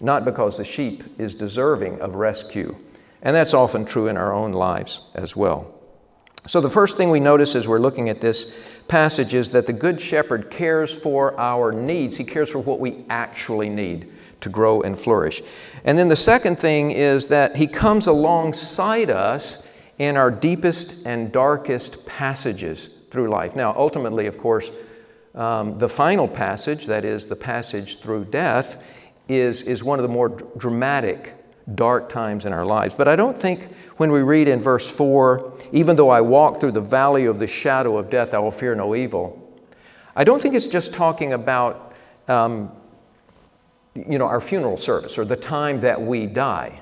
not 0.00 0.24
because 0.24 0.56
the 0.56 0.64
sheep 0.64 1.04
is 1.18 1.34
deserving 1.34 2.00
of 2.00 2.14
rescue. 2.16 2.76
And 3.22 3.34
that's 3.34 3.54
often 3.54 3.84
true 3.84 4.08
in 4.08 4.16
our 4.16 4.32
own 4.32 4.52
lives 4.52 5.00
as 5.14 5.36
well. 5.36 5.74
So, 6.46 6.60
the 6.60 6.70
first 6.70 6.96
thing 6.96 7.10
we 7.10 7.20
notice 7.20 7.54
as 7.54 7.68
we're 7.68 7.80
looking 7.80 8.08
at 8.08 8.20
this 8.20 8.50
passage 8.88 9.34
is 9.34 9.50
that 9.50 9.66
the 9.66 9.74
Good 9.74 10.00
Shepherd 10.00 10.50
cares 10.50 10.90
for 10.90 11.38
our 11.38 11.70
needs. 11.70 12.16
He 12.16 12.24
cares 12.24 12.48
for 12.48 12.58
what 12.58 12.80
we 12.80 13.04
actually 13.10 13.68
need 13.68 14.10
to 14.40 14.48
grow 14.48 14.80
and 14.80 14.98
flourish. 14.98 15.42
And 15.84 15.98
then 15.98 16.08
the 16.08 16.16
second 16.16 16.58
thing 16.58 16.92
is 16.92 17.26
that 17.26 17.56
He 17.56 17.66
comes 17.66 18.06
alongside 18.06 19.10
us 19.10 19.62
in 20.00 20.16
our 20.16 20.30
deepest 20.30 21.04
and 21.04 21.30
darkest 21.30 22.06
passages 22.06 22.88
through 23.10 23.28
life. 23.28 23.54
Now, 23.54 23.74
ultimately, 23.76 24.26
of 24.26 24.38
course, 24.38 24.70
um, 25.34 25.76
the 25.78 25.90
final 25.90 26.26
passage, 26.26 26.86
that 26.86 27.04
is, 27.04 27.26
the 27.26 27.36
passage 27.36 28.00
through 28.00 28.24
death, 28.24 28.82
is, 29.28 29.60
is 29.60 29.84
one 29.84 29.98
of 29.98 30.02
the 30.02 30.08
more 30.08 30.30
dramatic 30.56 31.34
dark 31.74 32.08
times 32.08 32.46
in 32.46 32.54
our 32.54 32.64
lives. 32.64 32.94
But 32.94 33.08
I 33.08 33.14
don't 33.14 33.36
think 33.36 33.74
when 33.98 34.10
we 34.10 34.22
read 34.22 34.48
in 34.48 34.58
verse 34.58 34.88
4, 34.88 35.52
even 35.72 35.96
though 35.96 36.08
I 36.08 36.22
walk 36.22 36.60
through 36.60 36.72
the 36.72 36.80
valley 36.80 37.26
of 37.26 37.38
the 37.38 37.46
shadow 37.46 37.98
of 37.98 38.08
death, 38.08 38.32
I 38.32 38.38
will 38.38 38.50
fear 38.50 38.74
no 38.74 38.94
evil. 38.94 39.36
I 40.16 40.24
don't 40.24 40.40
think 40.40 40.54
it's 40.54 40.66
just 40.66 40.94
talking 40.94 41.34
about, 41.34 41.94
um, 42.26 42.72
you 43.94 44.18
know, 44.18 44.26
our 44.26 44.40
funeral 44.40 44.78
service 44.78 45.18
or 45.18 45.26
the 45.26 45.36
time 45.36 45.82
that 45.82 46.00
we 46.00 46.26
die. 46.26 46.80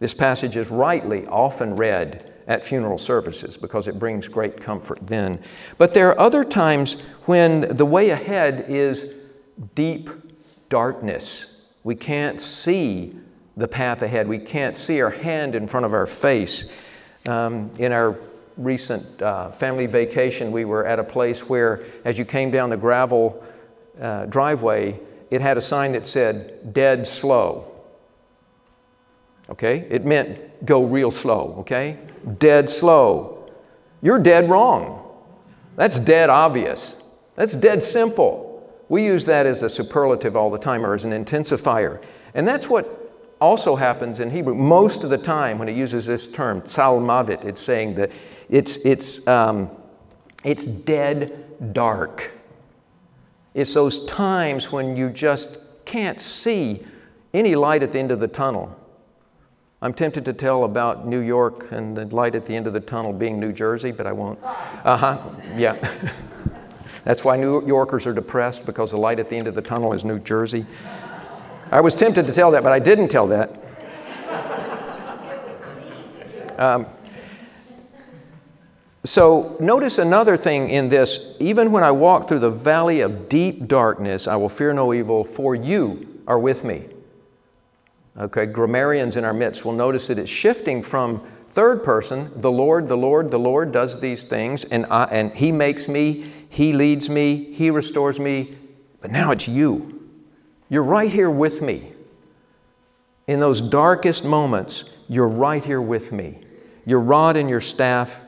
This 0.00 0.12
passage 0.12 0.56
is 0.56 0.68
rightly 0.68 1.28
often 1.28 1.76
read 1.76 2.32
at 2.46 2.64
funeral 2.64 2.98
services 2.98 3.56
because 3.56 3.88
it 3.88 3.98
brings 3.98 4.28
great 4.28 4.60
comfort 4.60 4.98
then. 5.02 5.42
But 5.78 5.94
there 5.94 6.08
are 6.10 6.18
other 6.18 6.44
times 6.44 6.94
when 7.24 7.76
the 7.76 7.86
way 7.86 8.10
ahead 8.10 8.66
is 8.68 9.14
deep 9.74 10.10
darkness. 10.68 11.62
We 11.84 11.94
can't 11.94 12.40
see 12.40 13.14
the 13.56 13.68
path 13.68 14.02
ahead. 14.02 14.28
We 14.28 14.38
can't 14.38 14.76
see 14.76 15.00
our 15.00 15.10
hand 15.10 15.54
in 15.54 15.66
front 15.66 15.86
of 15.86 15.92
our 15.92 16.06
face. 16.06 16.66
Um, 17.26 17.70
in 17.78 17.92
our 17.92 18.18
recent 18.56 19.20
uh, 19.20 19.50
family 19.50 19.86
vacation, 19.86 20.52
we 20.52 20.64
were 20.64 20.86
at 20.86 20.98
a 20.98 21.04
place 21.04 21.48
where, 21.48 21.84
as 22.04 22.18
you 22.18 22.24
came 22.24 22.50
down 22.50 22.70
the 22.70 22.76
gravel 22.76 23.44
uh, 24.00 24.26
driveway, 24.26 25.00
it 25.30 25.40
had 25.40 25.56
a 25.56 25.60
sign 25.60 25.92
that 25.92 26.06
said, 26.06 26.72
dead 26.72 27.06
slow. 27.06 27.75
Okay? 29.50 29.86
It 29.90 30.04
meant 30.04 30.64
go 30.64 30.84
real 30.84 31.10
slow, 31.10 31.56
okay? 31.58 31.98
Dead 32.38 32.68
slow. 32.68 33.48
You're 34.02 34.18
dead 34.18 34.48
wrong. 34.48 35.02
That's 35.76 35.98
dead 35.98 36.30
obvious. 36.30 37.02
That's 37.34 37.52
dead 37.54 37.82
simple. 37.82 38.44
We 38.88 39.04
use 39.04 39.24
that 39.26 39.46
as 39.46 39.62
a 39.62 39.70
superlative 39.70 40.36
all 40.36 40.50
the 40.50 40.58
time 40.58 40.84
or 40.84 40.94
as 40.94 41.04
an 41.04 41.12
intensifier. 41.12 42.02
And 42.34 42.46
that's 42.46 42.68
what 42.68 43.06
also 43.40 43.76
happens 43.76 44.20
in 44.20 44.30
Hebrew. 44.30 44.54
Most 44.54 45.04
of 45.04 45.10
the 45.10 45.18
time, 45.18 45.58
when 45.58 45.68
it 45.68 45.76
uses 45.76 46.06
this 46.06 46.28
term, 46.28 46.62
tzalmavit, 46.62 47.44
it's 47.44 47.60
saying 47.60 47.94
that 47.96 48.10
it's, 48.48 48.76
it's, 48.78 49.26
um, 49.26 49.70
it's 50.44 50.64
dead 50.64 51.72
dark. 51.74 52.32
It's 53.54 53.74
those 53.74 54.04
times 54.06 54.70
when 54.70 54.96
you 54.96 55.10
just 55.10 55.58
can't 55.84 56.20
see 56.20 56.84
any 57.34 57.54
light 57.54 57.82
at 57.82 57.92
the 57.92 57.98
end 57.98 58.12
of 58.12 58.20
the 58.20 58.28
tunnel. 58.28 58.74
I'm 59.86 59.94
tempted 59.94 60.24
to 60.24 60.32
tell 60.32 60.64
about 60.64 61.06
New 61.06 61.20
York 61.20 61.70
and 61.70 61.96
the 61.96 62.06
light 62.06 62.34
at 62.34 62.44
the 62.44 62.56
end 62.56 62.66
of 62.66 62.72
the 62.72 62.80
tunnel 62.80 63.12
being 63.12 63.38
New 63.38 63.52
Jersey, 63.52 63.92
but 63.92 64.04
I 64.04 64.10
won't. 64.10 64.36
Uh 64.42 64.96
huh, 64.96 65.22
yeah. 65.56 65.76
That's 67.04 67.22
why 67.22 67.36
New 67.36 67.64
Yorkers 67.64 68.04
are 68.04 68.12
depressed 68.12 68.66
because 68.66 68.90
the 68.90 68.96
light 68.96 69.20
at 69.20 69.30
the 69.30 69.36
end 69.36 69.46
of 69.46 69.54
the 69.54 69.62
tunnel 69.62 69.92
is 69.92 70.04
New 70.04 70.18
Jersey. 70.18 70.66
I 71.70 71.80
was 71.80 71.94
tempted 71.94 72.26
to 72.26 72.32
tell 72.32 72.50
that, 72.50 72.64
but 72.64 72.72
I 72.72 72.80
didn't 72.80 73.10
tell 73.10 73.28
that. 73.28 73.60
Um, 76.58 76.86
so, 79.04 79.56
notice 79.60 79.98
another 79.98 80.36
thing 80.36 80.68
in 80.68 80.88
this 80.88 81.20
even 81.38 81.70
when 81.70 81.84
I 81.84 81.92
walk 81.92 82.26
through 82.26 82.40
the 82.40 82.50
valley 82.50 83.02
of 83.02 83.28
deep 83.28 83.68
darkness, 83.68 84.26
I 84.26 84.34
will 84.34 84.48
fear 84.48 84.72
no 84.72 84.92
evil, 84.92 85.22
for 85.22 85.54
you, 85.54 86.22
are 86.26 86.40
with 86.40 86.64
me. 86.64 86.86
Okay, 88.18 88.46
grammarians 88.46 89.16
in 89.16 89.24
our 89.24 89.34
midst 89.34 89.64
will 89.64 89.72
notice 89.72 90.06
that 90.06 90.18
it's 90.18 90.30
shifting 90.30 90.82
from 90.82 91.20
third 91.50 91.84
person, 91.84 92.30
the 92.36 92.50
Lord, 92.50 92.88
the 92.88 92.96
Lord, 92.96 93.30
the 93.30 93.38
Lord 93.38 93.72
does 93.72 94.00
these 94.00 94.24
things, 94.24 94.64
and, 94.64 94.86
I, 94.90 95.04
and 95.04 95.32
He 95.32 95.52
makes 95.52 95.86
me, 95.86 96.30
He 96.48 96.72
leads 96.72 97.10
me, 97.10 97.52
He 97.52 97.70
restores 97.70 98.18
me, 98.18 98.56
but 99.00 99.10
now 99.10 99.32
it's 99.32 99.46
you. 99.46 100.08
You're 100.68 100.82
right 100.82 101.12
here 101.12 101.30
with 101.30 101.60
me. 101.60 101.92
In 103.26 103.40
those 103.40 103.60
darkest 103.60 104.24
moments, 104.24 104.84
you're 105.08 105.28
right 105.28 105.64
here 105.64 105.82
with 105.82 106.12
me. 106.12 106.40
Your 106.86 107.00
rod 107.00 107.36
and 107.36 107.50
your 107.50 107.60
staff, 107.60 108.22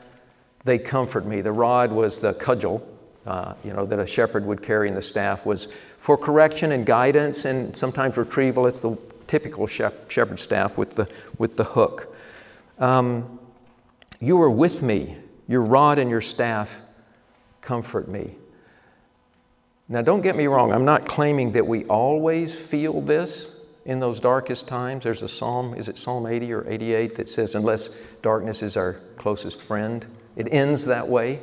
they 0.65 0.77
comfort 0.77 1.25
me. 1.25 1.41
The 1.41 1.51
rod 1.51 1.91
was 1.91 2.19
the 2.19 2.33
cudgel, 2.33 2.87
uh, 3.25 3.55
you 3.63 3.73
know, 3.73 3.85
that 3.85 3.99
a 3.99 4.05
shepherd 4.05 4.45
would 4.45 4.61
carry, 4.61 4.87
and 4.87 4.95
the 4.95 5.01
staff 5.01 5.45
was 5.45 5.67
for 5.97 6.17
correction 6.17 6.73
and 6.73 6.85
guidance 6.85 7.45
and 7.45 7.75
sometimes 7.75 8.17
retrieval. 8.17 8.67
It's 8.67 8.79
the 8.79 8.97
typical 9.29 9.67
shepherd 9.67 10.39
staff 10.39 10.77
with 10.77 10.95
the, 10.95 11.07
with 11.37 11.55
the 11.55 11.63
hook. 11.63 12.13
Um, 12.79 13.39
you 14.19 14.41
are 14.41 14.49
with 14.49 14.81
me. 14.81 15.15
Your 15.47 15.61
rod 15.61 15.99
and 15.99 16.09
your 16.09 16.19
staff 16.19 16.81
comfort 17.61 18.09
me. 18.09 18.35
Now, 19.87 20.01
don't 20.01 20.21
get 20.21 20.35
me 20.35 20.47
wrong, 20.47 20.71
I'm 20.71 20.85
not 20.85 21.07
claiming 21.07 21.53
that 21.53 21.65
we 21.65 21.85
always 21.85 22.53
feel 22.53 23.01
this 23.01 23.49
in 23.85 23.99
those 23.99 24.19
darkest 24.19 24.67
times. 24.67 25.03
There's 25.03 25.23
a 25.23 25.27
psalm, 25.27 25.73
is 25.73 25.87
it 25.87 25.97
Psalm 25.97 26.25
80 26.27 26.53
or 26.53 26.67
88, 26.67 27.15
that 27.15 27.29
says, 27.29 27.55
Unless 27.55 27.89
darkness 28.21 28.61
is 28.61 28.77
our 28.77 28.93
closest 29.17 29.61
friend, 29.61 30.05
it 30.35 30.47
ends 30.51 30.85
that 30.85 31.07
way. 31.07 31.39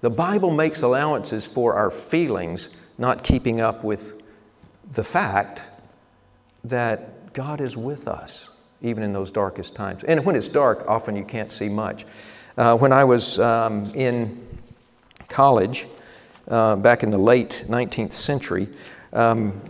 The 0.00 0.10
Bible 0.10 0.50
makes 0.50 0.82
allowances 0.82 1.44
for 1.44 1.74
our 1.74 1.90
feelings 1.90 2.70
not 2.96 3.22
keeping 3.22 3.60
up 3.60 3.84
with 3.84 4.22
the 4.92 5.04
fact 5.04 5.62
that 6.64 7.32
God 7.32 7.60
is 7.60 7.76
with 7.76 8.08
us, 8.08 8.50
even 8.82 9.02
in 9.02 9.12
those 9.12 9.30
darkest 9.30 9.74
times. 9.74 10.04
And 10.04 10.24
when 10.24 10.36
it's 10.36 10.48
dark, 10.48 10.84
often 10.88 11.16
you 11.16 11.24
can't 11.24 11.52
see 11.52 11.68
much. 11.68 12.04
Uh, 12.56 12.76
when 12.76 12.92
I 12.92 13.04
was 13.04 13.38
um, 13.38 13.86
in 13.94 14.46
college, 15.28 15.86
uh, 16.48 16.76
back 16.76 17.02
in 17.02 17.10
the 17.10 17.18
late 17.18 17.64
19th 17.68 18.12
century, 18.12 18.68
um, 19.12 19.60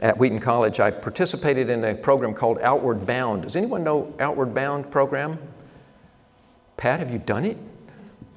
at 0.00 0.18
Wheaton 0.18 0.40
College, 0.40 0.78
I 0.78 0.90
participated 0.90 1.70
in 1.70 1.84
a 1.84 1.94
program 1.94 2.34
called 2.34 2.58
Outward 2.60 3.06
Bound. 3.06 3.42
Does 3.42 3.56
anyone 3.56 3.82
know 3.82 4.14
Outward 4.20 4.54
Bound 4.54 4.90
program? 4.90 5.38
Pat, 6.76 7.00
have 7.00 7.10
you 7.10 7.18
done 7.18 7.44
it? 7.44 7.56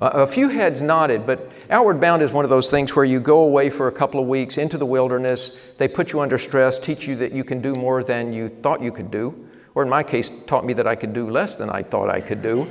A 0.01 0.25
few 0.25 0.47
heads 0.47 0.79
nodded, 0.79 1.25
but 1.25 1.51
Outward 1.69 1.99
Bound 1.99 2.21
is 2.21 2.31
one 2.31 2.45
of 2.45 2.49
those 2.49 2.69
things 2.69 2.95
where 2.95 3.03
you 3.03 3.19
go 3.19 3.41
away 3.41 3.69
for 3.69 3.89
a 3.89 3.91
couple 3.91 4.21
of 4.21 4.27
weeks 4.27 4.57
into 4.57 4.77
the 4.77 4.85
wilderness. 4.85 5.57
They 5.77 5.89
put 5.89 6.13
you 6.13 6.21
under 6.21 6.37
stress, 6.37 6.79
teach 6.79 7.05
you 7.05 7.17
that 7.17 7.33
you 7.33 7.43
can 7.43 7.61
do 7.61 7.73
more 7.73 8.01
than 8.01 8.31
you 8.31 8.47
thought 8.47 8.81
you 8.81 8.93
could 8.93 9.11
do, 9.11 9.47
or 9.75 9.83
in 9.83 9.89
my 9.89 10.01
case, 10.01 10.31
taught 10.47 10.65
me 10.65 10.71
that 10.73 10.87
I 10.87 10.95
could 10.95 11.13
do 11.13 11.29
less 11.29 11.57
than 11.57 11.69
I 11.69 11.83
thought 11.83 12.09
I 12.09 12.21
could 12.21 12.41
do, 12.41 12.65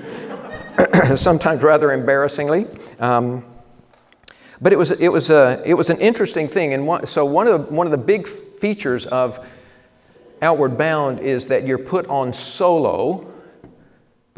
sometimes 1.17 1.63
rather 1.63 1.93
embarrassingly. 1.93 2.67
Um, 2.99 3.45
but 4.63 4.73
it 4.73 4.77
was, 4.77 4.93
it, 4.93 5.09
was 5.09 5.29
a, 5.29 5.63
it 5.67 5.75
was 5.75 5.91
an 5.91 5.99
interesting 5.99 6.49
thing. 6.49 6.73
And 6.73 6.87
one, 6.87 7.07
so, 7.07 7.27
one 7.27 7.47
of, 7.47 7.67
the, 7.67 7.75
one 7.75 7.87
of 7.87 7.91
the 7.91 7.99
big 7.99 8.27
features 8.27 9.05
of 9.05 9.47
Outward 10.41 10.79
Bound 10.79 11.19
is 11.19 11.47
that 11.49 11.67
you're 11.67 11.79
put 11.79 12.07
on 12.07 12.33
solo 12.33 13.28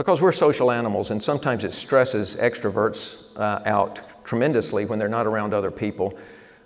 because 0.00 0.22
we're 0.22 0.32
social 0.32 0.70
animals, 0.70 1.10
and 1.10 1.22
sometimes 1.22 1.62
it 1.62 1.74
stresses 1.74 2.34
extroverts 2.36 3.16
uh, 3.36 3.60
out 3.66 4.00
tremendously 4.24 4.86
when 4.86 4.98
they're 4.98 5.10
not 5.10 5.26
around 5.26 5.52
other 5.52 5.70
people. 5.70 6.18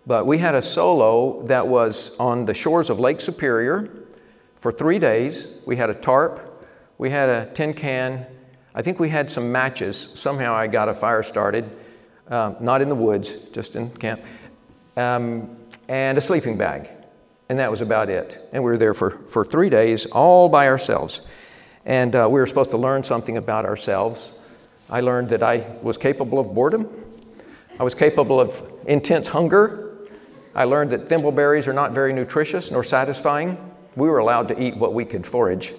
But 0.07 0.25
we 0.25 0.38
had 0.38 0.55
a 0.55 0.62
solo 0.62 1.42
that 1.47 1.66
was 1.66 2.14
on 2.20 2.44
the 2.44 2.55
shores 2.55 2.90
of 2.90 3.01
Lake 3.01 3.20
Superior 3.20 3.90
for 4.55 4.70
three 4.70 5.01
days. 5.01 5.49
We 5.66 5.75
had 5.75 5.90
a 5.90 5.94
tarp, 5.94 6.64
we 6.97 7.11
had 7.11 7.29
a 7.29 7.53
tin 7.55 7.75
can, 7.75 8.25
I 8.73 8.83
think 8.83 9.01
we 9.01 9.09
had 9.09 9.29
some 9.29 9.51
matches. 9.51 10.11
Somehow 10.14 10.55
I 10.55 10.68
got 10.68 10.88
a 10.88 10.94
fire 10.94 11.25
started 11.25 11.68
um, 12.29 12.55
not 12.61 12.83
in 12.83 12.88
the 12.88 12.94
woods, 12.94 13.33
just 13.51 13.75
in 13.75 13.90
camp, 13.90 14.23
um, 14.97 15.57
and 15.88 16.16
a 16.16 16.20
sleeping 16.20 16.57
bag. 16.57 16.88
And 17.49 17.59
that 17.59 17.68
was 17.68 17.81
about 17.81 18.11
it. 18.11 18.49
And 18.53 18.62
we 18.62 18.70
were 18.70 18.79
there 18.79 18.94
for, 18.94 19.11
for 19.11 19.44
three 19.44 19.70
days, 19.70 20.07
all 20.07 20.49
by 20.49 20.68
ourselves. 20.68 21.23
And 21.87 22.14
uh, 22.14 22.29
we 22.31 22.40
were 22.40 22.47
supposed 22.47 22.70
to 22.70 22.77
learn 22.77 23.03
something 23.03 23.37
about 23.37 23.64
ourselves. 23.64 24.33
I 24.88 25.01
learned 25.01 25.29
that 25.31 25.42
I 25.42 25.66
was 25.83 25.97
capable 25.97 26.38
of 26.38 26.55
boredom, 26.55 26.92
I 27.79 27.85
was 27.85 27.94
capable 27.94 28.40
of 28.40 28.73
intense 28.87 29.29
hunger. 29.29 29.81
I 30.55 30.64
learned 30.64 30.90
that 30.90 31.09
thimbleberries 31.09 31.66
are 31.66 31.73
not 31.73 31.90
very 31.90 32.12
nutritious 32.12 32.70
nor 32.70 32.85
satisfying. 32.85 33.59
We 33.97 34.09
were 34.09 34.18
allowed 34.18 34.47
to 34.49 34.62
eat 34.62 34.77
what 34.77 34.94
we 34.94 35.05
could 35.05 35.27
forage. 35.27 35.75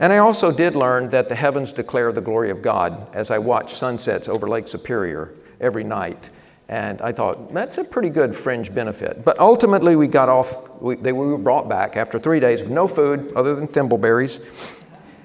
And 0.00 0.12
I 0.12 0.18
also 0.18 0.50
did 0.50 0.74
learn 0.74 1.10
that 1.10 1.28
the 1.28 1.36
heavens 1.36 1.72
declare 1.72 2.10
the 2.10 2.20
glory 2.20 2.50
of 2.50 2.62
God 2.62 3.06
as 3.14 3.30
I 3.30 3.38
watched 3.38 3.76
sunsets 3.76 4.28
over 4.28 4.48
Lake 4.48 4.66
Superior 4.66 5.32
every 5.60 5.84
night. 5.84 6.30
And 6.68 7.00
I 7.00 7.12
thought, 7.12 7.54
that's 7.54 7.78
a 7.78 7.84
pretty 7.84 8.08
good 8.08 8.34
fringe 8.34 8.74
benefit. 8.74 9.24
But 9.24 9.38
ultimately, 9.38 9.94
we 9.94 10.08
got 10.08 10.28
off, 10.28 10.80
we, 10.80 10.96
they, 10.96 11.12
we 11.12 11.26
were 11.26 11.38
brought 11.38 11.68
back 11.68 11.96
after 11.96 12.18
three 12.18 12.40
days 12.40 12.62
with 12.62 12.70
no 12.70 12.88
food 12.88 13.32
other 13.36 13.54
than 13.54 13.68
thimbleberries. 13.68 14.44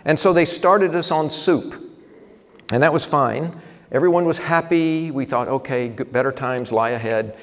And 0.08 0.18
so 0.18 0.32
they 0.32 0.46
started 0.46 0.96
us 0.96 1.12
on 1.12 1.30
soup. 1.30 1.84
And 2.72 2.82
that 2.82 2.92
was 2.92 3.06
fine. 3.06 3.62
Everyone 3.92 4.26
was 4.26 4.38
happy. 4.38 5.12
We 5.12 5.26
thought, 5.26 5.50
okay, 5.50 5.90
better 5.90 6.32
times 6.32 6.72
lie 6.72 6.92
ahead. 6.92 7.38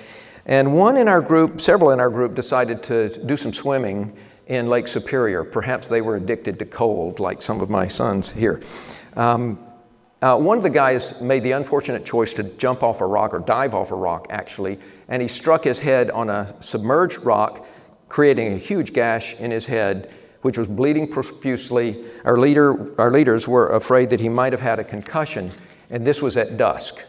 And 0.46 0.74
one 0.74 0.96
in 0.96 1.06
our 1.06 1.20
group, 1.20 1.60
several 1.60 1.90
in 1.90 2.00
our 2.00 2.08
group, 2.08 2.34
decided 2.34 2.82
to 2.84 3.22
do 3.26 3.36
some 3.36 3.52
swimming 3.52 4.16
in 4.46 4.68
Lake 4.68 4.88
Superior. 4.88 5.44
Perhaps 5.44 5.88
they 5.88 6.00
were 6.00 6.16
addicted 6.16 6.58
to 6.58 6.64
cold, 6.64 7.20
like 7.20 7.42
some 7.42 7.60
of 7.60 7.68
my 7.68 7.86
sons 7.86 8.30
here. 8.30 8.60
Um, 9.14 9.62
uh, 10.22 10.38
one 10.38 10.56
of 10.56 10.62
the 10.62 10.70
guys 10.70 11.20
made 11.20 11.42
the 11.42 11.52
unfortunate 11.52 12.06
choice 12.06 12.32
to 12.32 12.44
jump 12.44 12.82
off 12.82 13.02
a 13.02 13.06
rock 13.06 13.34
or 13.34 13.40
dive 13.40 13.74
off 13.74 13.90
a 13.90 13.94
rock, 13.94 14.26
actually, 14.30 14.80
and 15.08 15.20
he 15.20 15.28
struck 15.28 15.64
his 15.64 15.78
head 15.78 16.10
on 16.10 16.30
a 16.30 16.54
submerged 16.60 17.24
rock, 17.24 17.66
creating 18.08 18.54
a 18.54 18.56
huge 18.56 18.94
gash 18.94 19.34
in 19.34 19.50
his 19.50 19.66
head, 19.66 20.14
which 20.44 20.58
was 20.58 20.68
bleeding 20.68 21.08
profusely. 21.08 22.04
Our, 22.26 22.36
leader, 22.36 22.94
our 23.00 23.10
leaders 23.10 23.48
were 23.48 23.68
afraid 23.68 24.10
that 24.10 24.20
he 24.20 24.28
might 24.28 24.52
have 24.52 24.60
had 24.60 24.78
a 24.78 24.84
concussion, 24.84 25.50
and 25.88 26.06
this 26.06 26.20
was 26.20 26.36
at 26.36 26.58
dusk. 26.58 27.02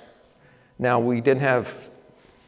Now, 0.79 1.01
we 1.01 1.19
didn't 1.19 1.41
have 1.41 1.89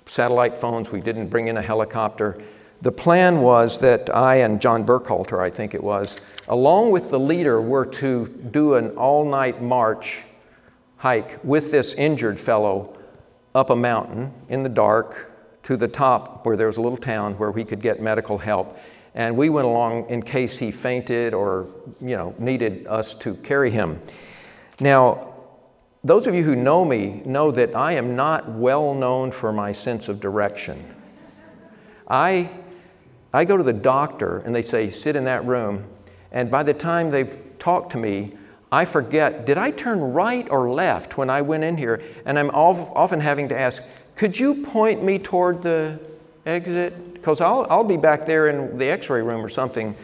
satellite 0.05 0.57
phones, 0.57 0.89
we 0.89 1.01
didn't 1.01 1.27
bring 1.27 1.49
in 1.49 1.57
a 1.57 1.61
helicopter. 1.61 2.41
The 2.83 2.93
plan 2.93 3.41
was 3.41 3.79
that 3.79 4.15
I 4.15 4.35
and 4.37 4.61
John 4.61 4.85
Burkhalter, 4.85 5.41
I 5.41 5.49
think 5.49 5.73
it 5.73 5.83
was, 5.83 6.15
along 6.47 6.91
with 6.91 7.09
the 7.09 7.19
leader, 7.19 7.61
were 7.61 7.85
to 7.85 8.27
do 8.51 8.75
an 8.75 8.91
all 8.91 9.29
night 9.29 9.61
march 9.61 10.19
hike 10.95 11.37
with 11.43 11.69
this 11.69 11.95
injured 11.95 12.39
fellow 12.39 12.95
up 13.53 13.71
a 13.71 13.75
mountain 13.75 14.31
in 14.47 14.63
the 14.63 14.69
dark 14.69 15.31
to 15.63 15.75
the 15.75 15.89
top 15.89 16.45
where 16.45 16.55
there 16.55 16.67
was 16.67 16.77
a 16.77 16.81
little 16.81 16.97
town 16.97 17.33
where 17.33 17.51
we 17.51 17.65
could 17.65 17.81
get 17.81 18.01
medical 18.01 18.37
help. 18.37 18.79
And 19.17 19.35
we 19.35 19.49
went 19.49 19.65
along 19.65 20.11
in 20.11 20.21
case 20.21 20.59
he 20.59 20.69
fainted 20.69 21.33
or, 21.33 21.67
you 21.99 22.15
know, 22.15 22.35
needed 22.37 22.85
us 22.85 23.15
to 23.15 23.33
carry 23.33 23.71
him. 23.71 23.99
Now, 24.79 25.33
those 26.03 26.27
of 26.27 26.35
you 26.35 26.43
who 26.43 26.55
know 26.55 26.85
me 26.85 27.23
know 27.25 27.49
that 27.49 27.75
I 27.75 27.93
am 27.93 28.15
not 28.15 28.47
well 28.47 28.93
known 28.93 29.31
for 29.31 29.51
my 29.51 29.71
sense 29.71 30.07
of 30.07 30.19
direction. 30.19 30.85
I, 32.07 32.51
I 33.33 33.43
go 33.43 33.57
to 33.57 33.63
the 33.63 33.73
doctor 33.73 34.37
and 34.45 34.53
they 34.53 34.61
say, 34.61 34.91
sit 34.91 35.15
in 35.15 35.23
that 35.25 35.43
room. 35.45 35.83
And 36.31 36.51
by 36.51 36.61
the 36.61 36.73
time 36.75 37.09
they've 37.09 37.41
talked 37.57 37.93
to 37.93 37.97
me, 37.97 38.33
I 38.71 38.85
forget, 38.85 39.47
did 39.47 39.57
I 39.57 39.71
turn 39.71 39.99
right 39.99 40.47
or 40.51 40.69
left 40.69 41.17
when 41.17 41.31
I 41.31 41.41
went 41.41 41.63
in 41.63 41.75
here? 41.75 42.03
And 42.27 42.37
I'm 42.37 42.51
often 42.51 43.19
having 43.19 43.49
to 43.49 43.59
ask, 43.59 43.81
could 44.15 44.37
you 44.37 44.63
point 44.63 45.03
me 45.03 45.17
toward 45.17 45.63
the 45.63 45.99
exit? 46.45 47.06
Because 47.27 47.41
I'll, 47.41 47.67
I'll 47.69 47.83
be 47.83 47.97
back 47.97 48.25
there 48.25 48.47
in 48.47 48.77
the 48.77 48.85
x 48.85 49.09
ray 49.09 49.21
room 49.21 49.45
or 49.45 49.49
something. 49.49 49.97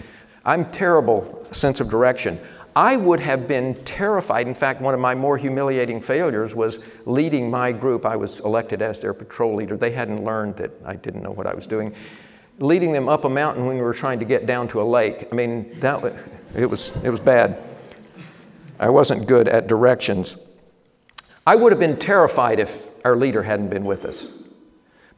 I'm 0.44 0.70
terrible 0.72 1.48
sense 1.54 1.80
of 1.80 1.90
direction. 1.90 2.38
I 2.76 2.98
would 2.98 3.22
have 3.22 3.48
been 3.48 3.82
terrified. 3.86 4.46
In 4.46 4.54
fact, 4.54 4.82
one 4.82 4.94
of 4.94 5.00
my 5.00 5.16
more 5.16 5.38
humiliating 5.38 6.02
failures 6.02 6.54
was 6.54 6.80
leading 7.06 7.50
my 7.50 7.72
group. 7.72 8.06
I 8.06 8.18
was 8.18 8.42
elected 8.42 8.82
as 8.82 9.00
their 9.00 9.14
patrol 9.14 9.56
leader. 9.56 9.78
They 9.78 9.92
hadn't 9.92 10.26
learned 10.26 10.58
that 10.58 10.72
I 10.84 10.98
didn't 10.98 11.24
know 11.24 11.32
what 11.32 11.48
I 11.48 11.54
was 11.54 11.66
doing. 11.66 11.96
Leading 12.60 12.92
them 12.92 13.08
up 13.08 13.24
a 13.24 13.30
mountain 13.30 13.66
when 13.66 13.78
we 13.78 13.82
were 13.82 13.94
trying 13.94 14.20
to 14.20 14.26
get 14.26 14.46
down 14.46 14.68
to 14.68 14.82
a 14.82 14.84
lake. 14.84 15.30
I 15.32 15.34
mean, 15.34 15.80
that 15.80 16.04
it 16.58 16.66
was, 16.66 16.94
it 17.06 17.10
was 17.10 17.22
bad. 17.22 17.58
I 18.82 18.90
wasn't 18.90 19.28
good 19.28 19.48
at 19.48 19.68
directions. 19.68 20.36
I 21.48 21.56
would 21.56 21.72
have 21.72 21.80
been 21.80 21.96
terrified 21.96 22.60
if 22.60 22.90
our 23.06 23.16
leader 23.16 23.44
hadn't 23.44 23.70
been 23.70 23.86
with 23.86 24.04
us. 24.04 24.28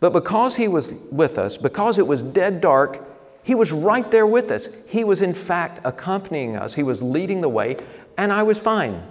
But 0.05 0.13
because 0.13 0.55
he 0.55 0.67
was 0.67 0.93
with 1.09 1.39
us, 1.39 1.57
because 1.57 1.97
it 1.97 2.05
was 2.05 2.21
dead 2.21 2.61
dark, 2.61 3.03
he 3.41 3.55
was 3.55 3.71
right 3.71 4.11
there 4.11 4.27
with 4.27 4.51
us. 4.51 4.69
He 4.85 5.03
was, 5.03 5.23
in 5.23 5.33
fact, 5.33 5.79
accompanying 5.83 6.55
us. 6.55 6.75
He 6.75 6.83
was 6.83 7.01
leading 7.01 7.41
the 7.41 7.49
way, 7.49 7.77
and 8.15 8.31
I 8.31 8.43
was 8.43 8.59
fine. 8.59 9.01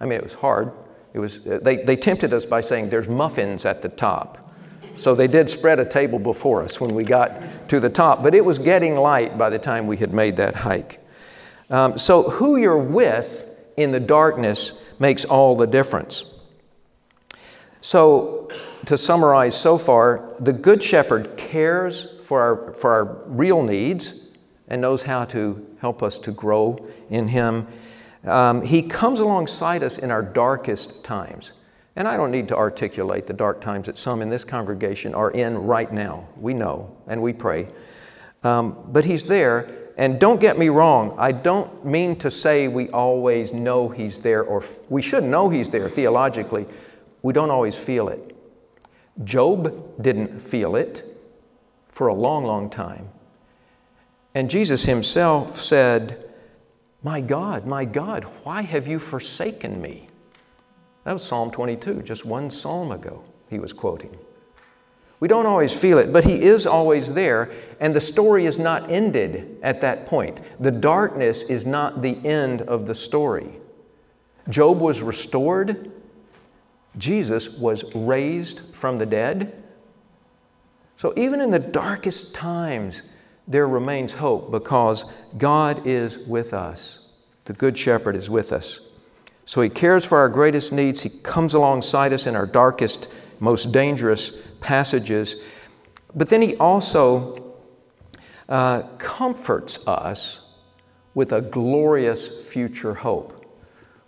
I 0.00 0.04
mean, 0.04 0.18
it 0.18 0.22
was 0.22 0.34
hard. 0.34 0.70
It 1.14 1.18
was, 1.18 1.38
uh, 1.46 1.60
they, 1.62 1.76
they 1.76 1.96
tempted 1.96 2.34
us 2.34 2.44
by 2.44 2.60
saying, 2.60 2.90
There's 2.90 3.08
muffins 3.08 3.64
at 3.64 3.80
the 3.80 3.88
top. 3.88 4.52
So 4.92 5.14
they 5.14 5.28
did 5.28 5.48
spread 5.48 5.80
a 5.80 5.86
table 5.86 6.18
before 6.18 6.60
us 6.60 6.78
when 6.78 6.94
we 6.94 7.04
got 7.04 7.40
to 7.70 7.80
the 7.80 7.88
top, 7.88 8.22
but 8.22 8.34
it 8.34 8.44
was 8.44 8.58
getting 8.58 8.96
light 8.96 9.38
by 9.38 9.48
the 9.48 9.58
time 9.58 9.86
we 9.86 9.96
had 9.96 10.12
made 10.12 10.36
that 10.36 10.54
hike. 10.54 11.00
Um, 11.70 11.96
so, 11.96 12.28
who 12.28 12.58
you're 12.58 12.76
with 12.76 13.48
in 13.78 13.92
the 13.92 14.00
darkness 14.00 14.78
makes 14.98 15.24
all 15.24 15.56
the 15.56 15.66
difference. 15.66 16.26
So, 17.80 18.50
to 18.86 18.98
summarize 18.98 19.58
so 19.58 19.78
far, 19.78 20.34
the 20.40 20.52
Good 20.52 20.82
Shepherd 20.82 21.36
cares 21.36 22.14
for 22.24 22.40
our, 22.40 22.72
for 22.74 22.92
our 22.92 23.04
real 23.26 23.62
needs 23.62 24.26
and 24.68 24.80
knows 24.80 25.02
how 25.02 25.24
to 25.26 25.66
help 25.80 26.02
us 26.02 26.18
to 26.20 26.32
grow 26.32 26.78
in 27.10 27.28
Him. 27.28 27.66
Um, 28.24 28.62
he 28.62 28.82
comes 28.82 29.20
alongside 29.20 29.82
us 29.82 29.98
in 29.98 30.10
our 30.10 30.22
darkest 30.22 31.04
times. 31.04 31.52
And 31.94 32.08
I 32.08 32.16
don't 32.16 32.30
need 32.30 32.48
to 32.48 32.56
articulate 32.56 33.26
the 33.26 33.34
dark 33.34 33.60
times 33.60 33.86
that 33.86 33.98
some 33.98 34.22
in 34.22 34.30
this 34.30 34.44
congregation 34.44 35.14
are 35.14 35.30
in 35.30 35.58
right 35.58 35.92
now. 35.92 36.26
We 36.36 36.54
know 36.54 36.96
and 37.06 37.20
we 37.20 37.32
pray. 37.34 37.68
Um, 38.42 38.88
but 38.88 39.04
He's 39.04 39.26
there. 39.26 39.68
And 39.98 40.18
don't 40.18 40.40
get 40.40 40.58
me 40.58 40.70
wrong, 40.70 41.14
I 41.18 41.32
don't 41.32 41.84
mean 41.84 42.16
to 42.20 42.30
say 42.30 42.66
we 42.66 42.88
always 42.88 43.52
know 43.52 43.90
He's 43.90 44.20
there, 44.20 44.42
or 44.42 44.62
f- 44.62 44.78
we 44.88 45.02
should 45.02 45.22
know 45.22 45.50
He's 45.50 45.68
there 45.68 45.88
theologically. 45.90 46.66
We 47.20 47.34
don't 47.34 47.50
always 47.50 47.76
feel 47.76 48.08
it. 48.08 48.34
Job 49.24 50.02
didn't 50.02 50.40
feel 50.40 50.76
it 50.76 51.16
for 51.88 52.08
a 52.08 52.14
long, 52.14 52.44
long 52.44 52.70
time. 52.70 53.08
And 54.34 54.50
Jesus 54.50 54.84
himself 54.84 55.60
said, 55.60 56.32
My 57.02 57.20
God, 57.20 57.66
my 57.66 57.84
God, 57.84 58.24
why 58.44 58.62
have 58.62 58.88
you 58.88 58.98
forsaken 58.98 59.80
me? 59.80 60.06
That 61.04 61.12
was 61.12 61.22
Psalm 61.22 61.50
22, 61.50 62.02
just 62.02 62.24
one 62.24 62.50
psalm 62.50 62.92
ago, 62.92 63.22
he 63.50 63.58
was 63.58 63.72
quoting. 63.72 64.16
We 65.20 65.28
don't 65.28 65.46
always 65.46 65.72
feel 65.72 65.98
it, 65.98 66.12
but 66.12 66.24
he 66.24 66.42
is 66.42 66.66
always 66.66 67.12
there, 67.12 67.52
and 67.78 67.94
the 67.94 68.00
story 68.00 68.46
is 68.46 68.58
not 68.58 68.90
ended 68.90 69.58
at 69.62 69.80
that 69.80 70.06
point. 70.06 70.40
The 70.58 70.70
darkness 70.70 71.42
is 71.44 71.64
not 71.64 72.02
the 72.02 72.16
end 72.26 72.62
of 72.62 72.86
the 72.86 72.94
story. 72.94 73.60
Job 74.48 74.80
was 74.80 75.00
restored, 75.00 75.92
Jesus 76.98 77.48
was 77.48 77.84
raised 77.94 78.74
from 78.74 78.98
the 78.98 79.06
dead. 79.06 79.62
So 80.96 81.12
even 81.16 81.40
in 81.40 81.50
the 81.50 81.58
darkest 81.58 82.34
times, 82.34 83.02
there 83.48 83.66
remains 83.66 84.12
hope 84.12 84.50
because 84.50 85.04
God 85.38 85.86
is 85.86 86.18
with 86.18 86.52
us. 86.52 87.08
The 87.44 87.52
Good 87.54 87.76
Shepherd 87.76 88.14
is 88.14 88.30
with 88.30 88.52
us. 88.52 88.80
So 89.44 89.60
He 89.60 89.68
cares 89.68 90.04
for 90.04 90.18
our 90.18 90.28
greatest 90.28 90.72
needs. 90.72 91.00
He 91.00 91.08
comes 91.08 91.54
alongside 91.54 92.12
us 92.12 92.26
in 92.26 92.36
our 92.36 92.46
darkest, 92.46 93.08
most 93.40 93.72
dangerous 93.72 94.32
passages. 94.60 95.36
But 96.14 96.28
then 96.28 96.40
He 96.40 96.56
also 96.56 97.54
uh, 98.48 98.82
comforts 98.98 99.78
us 99.86 100.40
with 101.14 101.32
a 101.32 101.40
glorious 101.40 102.28
future 102.46 102.94
hope. 102.94 103.41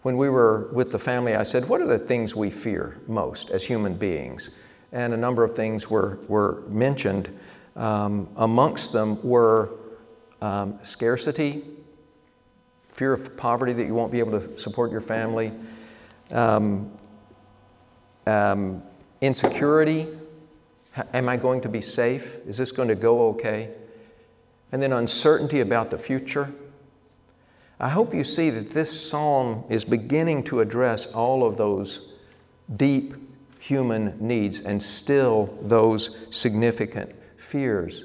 When 0.04 0.18
we 0.18 0.28
were 0.28 0.68
with 0.70 0.92
the 0.92 0.98
family, 0.98 1.34
I 1.34 1.44
said, 1.44 1.66
What 1.66 1.80
are 1.80 1.86
the 1.86 1.98
things 1.98 2.36
we 2.36 2.50
fear 2.50 3.00
most 3.08 3.48
as 3.48 3.64
human 3.64 3.94
beings? 3.94 4.50
And 4.92 5.14
a 5.14 5.16
number 5.16 5.42
of 5.42 5.56
things 5.56 5.88
were, 5.88 6.18
were 6.28 6.62
mentioned. 6.68 7.30
Um, 7.74 8.28
amongst 8.36 8.92
them 8.92 9.18
were 9.26 9.70
um, 10.42 10.78
scarcity, 10.82 11.64
fear 12.92 13.14
of 13.14 13.34
poverty 13.38 13.72
that 13.72 13.86
you 13.86 13.94
won't 13.94 14.12
be 14.12 14.18
able 14.18 14.38
to 14.38 14.58
support 14.60 14.92
your 14.92 15.00
family, 15.00 15.52
um, 16.32 16.92
um, 18.26 18.82
insecurity. 19.22 20.06
Am 21.14 21.30
I 21.30 21.38
going 21.38 21.62
to 21.62 21.68
be 21.70 21.80
safe? 21.80 22.36
Is 22.46 22.58
this 22.58 22.72
going 22.72 22.88
to 22.88 22.94
go 22.94 23.28
okay? 23.28 23.70
And 24.70 24.82
then 24.82 24.92
uncertainty 24.92 25.60
about 25.60 25.88
the 25.88 25.98
future. 25.98 26.52
I 27.84 27.90
hope 27.90 28.14
you 28.14 28.24
see 28.24 28.48
that 28.48 28.70
this 28.70 28.98
psalm 28.98 29.62
is 29.68 29.84
beginning 29.84 30.44
to 30.44 30.60
address 30.60 31.04
all 31.04 31.44
of 31.44 31.58
those 31.58 32.08
deep 32.76 33.14
human 33.58 34.16
needs 34.18 34.60
and 34.60 34.82
still 34.82 35.54
those 35.60 36.16
significant 36.30 37.14
fears. 37.36 38.04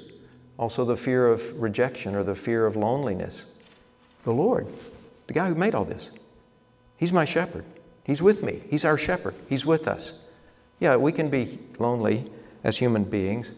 Also, 0.58 0.84
the 0.84 0.98
fear 0.98 1.28
of 1.28 1.58
rejection 1.58 2.14
or 2.14 2.22
the 2.22 2.34
fear 2.34 2.66
of 2.66 2.76
loneliness. 2.76 3.46
The 4.24 4.32
Lord, 4.32 4.66
the 5.28 5.32
guy 5.32 5.48
who 5.48 5.54
made 5.54 5.74
all 5.74 5.86
this, 5.86 6.10
He's 6.98 7.14
my 7.14 7.24
shepherd. 7.24 7.64
He's 8.04 8.20
with 8.20 8.42
me. 8.42 8.60
He's 8.68 8.84
our 8.84 8.98
shepherd. 8.98 9.34
He's 9.48 9.64
with 9.64 9.88
us. 9.88 10.12
Yeah, 10.78 10.96
we 10.96 11.10
can 11.10 11.30
be 11.30 11.58
lonely 11.78 12.26
as 12.64 12.76
human 12.76 13.04
beings, 13.04 13.52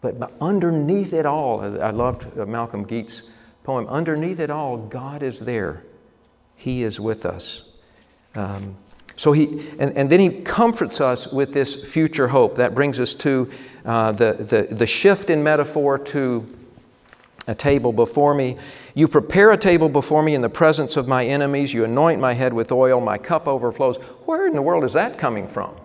but 0.00 0.32
underneath 0.40 1.12
it 1.12 1.26
all, 1.26 1.60
I 1.60 1.90
loved 1.90 2.34
Malcolm 2.36 2.84
Guite's 2.84 3.28
poem, 3.68 3.86
underneath 3.88 4.40
it 4.40 4.48
all, 4.48 4.78
God 4.78 5.22
is 5.22 5.40
there. 5.40 5.82
He 6.56 6.84
is 6.84 6.98
with 6.98 7.26
us. 7.26 7.64
Um, 8.34 8.74
so 9.14 9.32
he, 9.32 9.68
and, 9.78 9.94
and 9.94 10.08
then 10.08 10.20
he 10.20 10.30
comforts 10.40 11.02
us 11.02 11.30
with 11.30 11.52
this 11.52 11.74
future 11.74 12.28
hope. 12.28 12.54
That 12.54 12.74
brings 12.74 12.98
us 12.98 13.14
to 13.16 13.50
uh, 13.84 14.12
the, 14.12 14.32
the, 14.32 14.74
the 14.74 14.86
shift 14.86 15.28
in 15.28 15.42
metaphor 15.42 15.98
to 15.98 16.46
a 17.46 17.54
table 17.54 17.92
before 17.92 18.32
me. 18.32 18.56
You 18.94 19.06
prepare 19.06 19.50
a 19.50 19.58
table 19.58 19.90
before 19.90 20.22
me 20.22 20.34
in 20.34 20.40
the 20.40 20.48
presence 20.48 20.96
of 20.96 21.06
my 21.06 21.26
enemies. 21.26 21.74
You 21.74 21.84
anoint 21.84 22.22
my 22.22 22.32
head 22.32 22.54
with 22.54 22.72
oil. 22.72 23.02
My 23.02 23.18
cup 23.18 23.46
overflows. 23.46 23.98
Where 24.24 24.46
in 24.46 24.54
the 24.54 24.62
world 24.62 24.82
is 24.82 24.94
that 24.94 25.18
coming 25.18 25.46
from? 25.46 25.76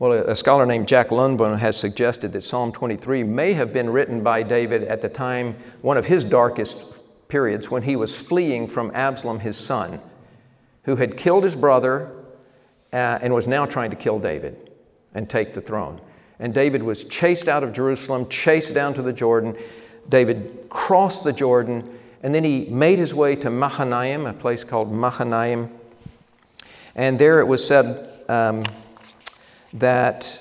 Well, 0.00 0.12
a 0.12 0.34
scholar 0.34 0.64
named 0.64 0.88
Jack 0.88 1.08
Lundbom 1.10 1.58
has 1.58 1.76
suggested 1.76 2.32
that 2.32 2.42
Psalm 2.42 2.72
23 2.72 3.22
may 3.22 3.52
have 3.52 3.74
been 3.74 3.90
written 3.90 4.22
by 4.22 4.42
David 4.42 4.84
at 4.84 5.02
the 5.02 5.10
time, 5.10 5.54
one 5.82 5.98
of 5.98 6.06
his 6.06 6.24
darkest 6.24 6.82
periods, 7.28 7.70
when 7.70 7.82
he 7.82 7.96
was 7.96 8.16
fleeing 8.16 8.66
from 8.66 8.90
Absalom, 8.94 9.40
his 9.40 9.58
son 9.58 10.00
who 10.84 10.96
had 10.96 11.18
killed 11.18 11.42
his 11.44 11.54
brother 11.54 12.14
uh, 12.94 13.18
and 13.20 13.34
was 13.34 13.46
now 13.46 13.66
trying 13.66 13.90
to 13.90 13.96
kill 13.96 14.18
David 14.18 14.70
and 15.12 15.28
take 15.28 15.52
the 15.52 15.60
throne. 15.60 16.00
And 16.38 16.54
David 16.54 16.82
was 16.82 17.04
chased 17.04 17.46
out 17.46 17.62
of 17.62 17.74
Jerusalem, 17.74 18.26
chased 18.30 18.72
down 18.72 18.94
to 18.94 19.02
the 19.02 19.12
Jordan. 19.12 19.54
David 20.08 20.66
crossed 20.70 21.24
the 21.24 21.32
Jordan, 21.34 21.98
and 22.22 22.34
then 22.34 22.42
he 22.42 22.64
made 22.70 22.98
his 22.98 23.12
way 23.12 23.36
to 23.36 23.50
Mahanaim, 23.50 24.24
a 24.24 24.32
place 24.32 24.64
called 24.64 24.90
Mahanaim. 24.90 25.70
And 26.94 27.18
there 27.18 27.40
it 27.40 27.46
was 27.46 27.62
said 27.66 28.10
um, 28.30 28.64
that 29.72 30.40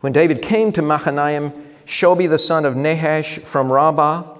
when 0.00 0.12
David 0.12 0.42
came 0.42 0.72
to 0.72 0.82
Mahanaim, 0.82 1.52
Shobi 1.86 2.28
the 2.28 2.38
son 2.38 2.64
of 2.64 2.76
Nahash 2.76 3.38
from 3.40 3.72
Rabbah 3.72 4.36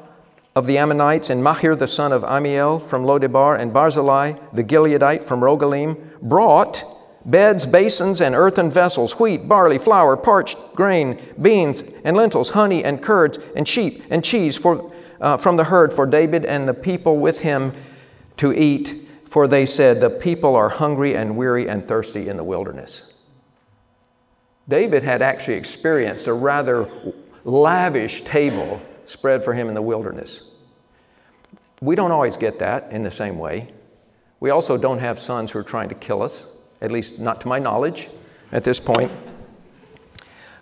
of 0.54 0.66
the 0.66 0.78
Ammonites, 0.78 1.30
and 1.30 1.42
Machir 1.42 1.76
the 1.76 1.88
son 1.88 2.12
of 2.12 2.24
Amiel 2.24 2.80
from 2.80 3.04
Lodebar, 3.04 3.58
and 3.58 3.72
Barzillai 3.72 4.34
the 4.52 4.64
Gileadite 4.64 5.24
from 5.24 5.40
Rogelim, 5.40 5.96
brought 6.20 6.84
beds, 7.24 7.66
basins, 7.66 8.20
and 8.20 8.34
earthen 8.34 8.70
vessels, 8.70 9.18
wheat, 9.18 9.48
barley, 9.48 9.78
flour, 9.78 10.16
parched 10.16 10.56
grain, 10.74 11.20
beans, 11.40 11.84
and 12.04 12.16
lentils, 12.16 12.50
honey, 12.50 12.82
and 12.84 13.02
curds, 13.02 13.38
and 13.54 13.68
sheep, 13.68 14.02
and 14.10 14.24
cheese 14.24 14.56
for, 14.56 14.90
uh, 15.20 15.36
from 15.36 15.56
the 15.56 15.64
herd 15.64 15.92
for 15.92 16.06
David 16.06 16.44
and 16.44 16.66
the 16.66 16.74
people 16.74 17.18
with 17.18 17.40
him 17.40 17.72
to 18.38 18.52
eat. 18.52 19.08
For 19.28 19.46
they 19.46 19.66
said, 19.66 20.00
The 20.00 20.10
people 20.10 20.56
are 20.56 20.70
hungry 20.70 21.14
and 21.14 21.36
weary 21.36 21.68
and 21.68 21.86
thirsty 21.86 22.28
in 22.28 22.36
the 22.36 22.44
wilderness. 22.44 23.12
David 24.68 25.02
had 25.02 25.22
actually 25.22 25.54
experienced 25.54 26.26
a 26.26 26.32
rather 26.32 26.90
lavish 27.44 28.22
table 28.24 28.80
spread 29.04 29.42
for 29.42 29.54
him 29.54 29.68
in 29.68 29.74
the 29.74 29.82
wilderness. 29.82 30.42
We 31.80 31.94
don't 31.94 32.10
always 32.10 32.36
get 32.36 32.58
that 32.58 32.92
in 32.92 33.02
the 33.02 33.10
same 33.10 33.38
way. 33.38 33.72
We 34.40 34.50
also 34.50 34.76
don't 34.76 34.98
have 34.98 35.18
sons 35.18 35.50
who 35.50 35.58
are 35.58 35.64
trying 35.64 35.88
to 35.88 35.94
kill 35.94 36.22
us, 36.22 36.48
at 36.80 36.92
least 36.92 37.18
not 37.18 37.40
to 37.40 37.48
my 37.48 37.58
knowledge 37.58 38.08
at 38.52 38.64
this 38.64 38.78
point. 38.78 39.10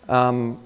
Um, 0.08 0.60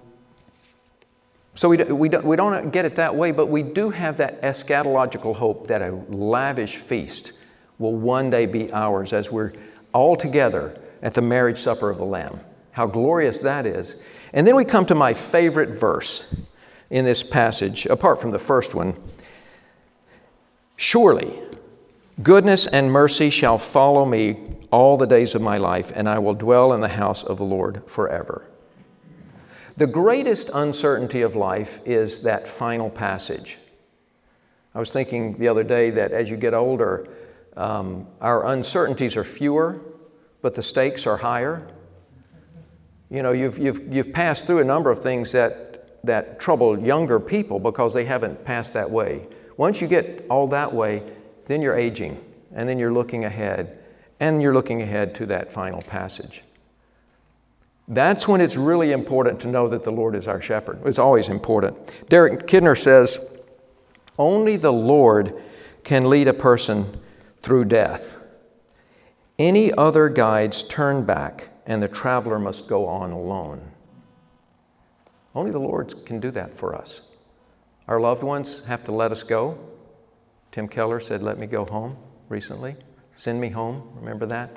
so 1.55 1.69
we, 1.69 1.79
we, 1.79 2.09
don't, 2.09 2.25
we 2.25 2.37
don't 2.37 2.71
get 2.71 2.85
it 2.85 2.97
that 2.97 3.15
way, 3.15 3.33
but 3.33 3.47
we 3.47 3.63
do 3.63 3.91
have 3.91 4.17
that 4.19 4.41
eschatological 4.43 5.35
hope 5.35 5.67
that 5.69 5.83
a 5.83 5.93
lavish 6.09 6.77
feast 6.77 7.33
will 7.79 7.97
one 7.97 8.31
day 8.31 8.47
be 8.47 8.73
ours 8.73 9.13
as 9.13 9.31
we're 9.31 9.53
all 9.93 10.15
together 10.15 10.79
at 11.03 11.15
the 11.15 11.23
marriage 11.23 11.59
supper 11.59 11.91
of 11.91 11.99
the 11.99 12.05
Lamb. 12.05 12.39
How 12.73 12.87
glorious 12.87 13.41
that 13.41 13.67
is. 13.67 13.97
And 14.33 14.47
then 14.47 14.57
we 14.57 14.65
come 14.65 14.87
to 14.87 14.95
my 14.95 15.15
favorite 15.15 15.71
verse 15.71 16.25
in 16.91 17.05
this 17.05 17.23
passage, 17.23 17.87
apart 17.87 18.21
from 18.21 18.31
the 18.31 18.39
first 18.39 18.75
one. 18.75 18.97
Surely, 20.77 21.43
goodness 22.23 22.67
and 22.67 22.91
mercy 22.91 23.31
shall 23.31 23.59
follow 23.59 24.05
me 24.05 24.57
all 24.71 24.97
the 24.97 25.07
days 25.07 25.35
of 25.35 25.43
my 25.43 25.59
life, 25.59 25.93
and 25.95 26.09
I 26.09 26.19
will 26.19 26.35
dwell 26.35 26.73
in 26.73 26.81
the 26.81 26.89
house 26.89 27.23
of 27.23 27.39
the 27.39 27.45
Lord 27.45 27.83
forever. 27.87 28.49
The 29.77 29.87
greatest 29.87 30.51
uncertainty 30.53 31.23
of 31.23 31.35
life 31.35 31.81
is 31.85 32.21
that 32.21 32.47
final 32.47 32.91
passage. 32.91 33.59
I 34.75 34.79
was 34.79 34.93
thinking 34.93 35.37
the 35.39 35.49
other 35.49 35.65
day 35.65 35.91
that 35.91 36.13
as 36.13 36.31
you 36.31 36.37
get 36.37 36.55
older, 36.55 37.09
um, 37.57 38.07
our 38.21 38.47
uncertainties 38.49 39.17
are 39.17 39.25
fewer, 39.25 39.81
but 40.43 40.55
the 40.55 40.63
stakes 40.63 41.07
are 41.07 41.17
higher. 41.17 41.67
You 43.11 43.23
know, 43.23 43.33
you've, 43.33 43.59
you've, 43.59 43.93
you've 43.93 44.13
passed 44.13 44.47
through 44.47 44.61
a 44.61 44.65
number 44.65 44.91
of 44.91 45.03
things 45.03 45.33
that, 45.33 46.05
that 46.05 46.39
trouble 46.39 46.79
younger 46.79 47.19
people 47.19 47.59
because 47.59 47.93
they 47.93 48.05
haven't 48.05 48.45
passed 48.45 48.73
that 48.75 48.91
way. 48.91 49.27
Once 49.57 49.81
you 49.81 49.89
get 49.89 50.25
all 50.31 50.47
that 50.49 50.73
way, 50.73 51.03
then 51.47 51.61
you're 51.61 51.77
aging, 51.77 52.23
and 52.55 52.69
then 52.69 52.79
you're 52.79 52.93
looking 52.93 53.25
ahead, 53.25 53.79
and 54.21 54.41
you're 54.41 54.55
looking 54.55 54.81
ahead 54.81 55.15
to 55.17 55.27
that 55.27 55.51
final 55.51 55.83
passage. 55.83 56.43
That's 57.89 58.29
when 58.29 58.41
it's 58.41 58.57
really 58.57 58.93
important 58.93 59.41
to 59.41 59.49
know 59.49 59.67
that 59.69 59.83
the 59.83 59.91
Lord 59.91 60.15
is 60.15 60.29
our 60.29 60.41
shepherd. 60.41 60.81
It's 60.85 61.01
always 61.01 61.29
important. 61.29 61.77
Derek 62.09 62.47
Kidner 62.47 62.81
says, 62.81 63.19
Only 64.17 64.57
the 64.57 64.73
Lord 64.73 65.43
can 65.83 66.09
lead 66.09 66.29
a 66.29 66.33
person 66.33 67.01
through 67.41 67.65
death. 67.65 68.23
Any 69.41 69.73
other 69.73 70.09
guides 70.09 70.63
turn 70.63 71.05
back, 71.05 71.49
and 71.71 71.81
the 71.81 71.87
traveler 71.87 72.41
must 72.41 72.67
go 72.67 72.85
on 72.85 73.13
alone. 73.13 73.61
Only 75.37 75.53
the 75.53 75.61
Lord 75.61 76.05
can 76.05 76.19
do 76.19 76.33
that 76.33 76.59
for 76.59 76.75
us. 76.75 77.03
Our 77.87 78.01
loved 78.01 78.25
ones 78.25 78.65
have 78.65 78.83
to 78.87 78.93
let 78.93 79.13
us 79.13 79.23
go. 79.23 79.57
Tim 80.51 80.67
Keller 80.67 80.99
said, 80.99 81.23
Let 81.23 81.39
me 81.39 81.47
go 81.47 81.65
home 81.65 81.97
recently. 82.29 82.75
Send 83.15 83.41
me 83.41 83.51
home. 83.51 83.89
Remember 83.95 84.27
that? 84.27 84.51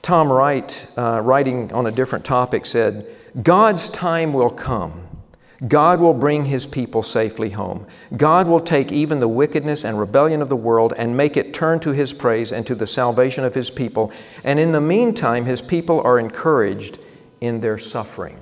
Tom 0.00 0.32
Wright, 0.32 0.86
uh, 0.96 1.20
writing 1.22 1.70
on 1.74 1.86
a 1.86 1.90
different 1.90 2.24
topic, 2.24 2.64
said, 2.64 3.14
God's 3.42 3.90
time 3.90 4.32
will 4.32 4.48
come. 4.48 5.06
God 5.66 5.98
will 5.98 6.14
bring 6.14 6.44
his 6.44 6.66
people 6.66 7.02
safely 7.02 7.50
home. 7.50 7.86
God 8.16 8.46
will 8.46 8.60
take 8.60 8.92
even 8.92 9.18
the 9.18 9.26
wickedness 9.26 9.84
and 9.84 9.98
rebellion 9.98 10.40
of 10.40 10.48
the 10.48 10.56
world 10.56 10.92
and 10.96 11.16
make 11.16 11.36
it 11.36 11.52
turn 11.52 11.80
to 11.80 11.90
his 11.90 12.12
praise 12.12 12.52
and 12.52 12.64
to 12.68 12.76
the 12.76 12.86
salvation 12.86 13.44
of 13.44 13.54
his 13.54 13.68
people. 13.68 14.12
And 14.44 14.60
in 14.60 14.70
the 14.70 14.80
meantime, 14.80 15.44
his 15.44 15.60
people 15.60 16.00
are 16.02 16.20
encouraged 16.20 17.04
in 17.40 17.58
their 17.58 17.76
suffering. 17.76 18.38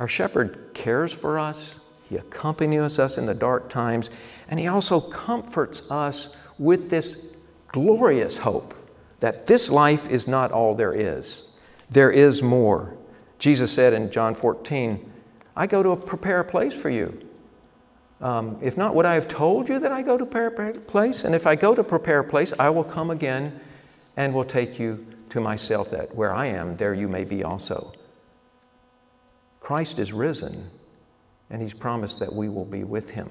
Our 0.00 0.08
shepherd 0.08 0.70
cares 0.74 1.12
for 1.12 1.38
us, 1.38 1.78
he 2.08 2.16
accompanies 2.16 2.98
us 2.98 3.18
in 3.18 3.26
the 3.26 3.34
dark 3.34 3.68
times, 3.68 4.10
and 4.48 4.58
he 4.58 4.66
also 4.66 5.00
comforts 5.00 5.88
us 5.90 6.34
with 6.58 6.90
this 6.90 7.26
glorious 7.68 8.38
hope 8.38 8.74
that 9.20 9.46
this 9.46 9.70
life 9.70 10.08
is 10.08 10.26
not 10.26 10.52
all 10.52 10.74
there 10.74 10.94
is. 10.94 11.42
There 11.90 12.10
is 12.10 12.42
more. 12.42 12.96
Jesus 13.38 13.72
said 13.72 13.92
in 13.92 14.10
John 14.10 14.34
14, 14.34 15.12
I 15.56 15.66
go 15.66 15.82
to 15.82 15.96
prepare 15.96 16.40
a 16.40 16.44
place 16.44 16.74
for 16.74 16.90
you. 16.90 17.26
Um, 18.20 18.58
if 18.60 18.76
not, 18.76 18.94
would 18.94 19.06
I 19.06 19.14
have 19.14 19.28
told 19.28 19.68
you 19.68 19.78
that 19.78 19.92
I 19.92 20.02
go 20.02 20.18
to 20.18 20.26
prepare 20.26 20.70
a 20.70 20.74
place? 20.74 21.24
And 21.24 21.34
if 21.34 21.46
I 21.46 21.54
go 21.54 21.74
to 21.74 21.84
prepare 21.84 22.20
a 22.20 22.24
place, 22.24 22.52
I 22.58 22.70
will 22.70 22.84
come 22.84 23.10
again 23.10 23.60
and 24.16 24.34
will 24.34 24.44
take 24.44 24.78
you 24.78 25.06
to 25.30 25.40
myself, 25.40 25.90
that 25.90 26.14
where 26.14 26.34
I 26.34 26.46
am, 26.46 26.76
there 26.76 26.94
you 26.94 27.06
may 27.06 27.24
be 27.24 27.44
also. 27.44 27.92
Christ 29.60 29.98
is 29.98 30.12
risen, 30.12 30.68
and 31.50 31.62
he's 31.62 31.74
promised 31.74 32.18
that 32.18 32.32
we 32.32 32.48
will 32.48 32.64
be 32.64 32.82
with 32.82 33.10
him. 33.10 33.28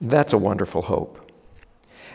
That's 0.00 0.32
a 0.32 0.38
wonderful 0.38 0.82
hope. 0.82 1.30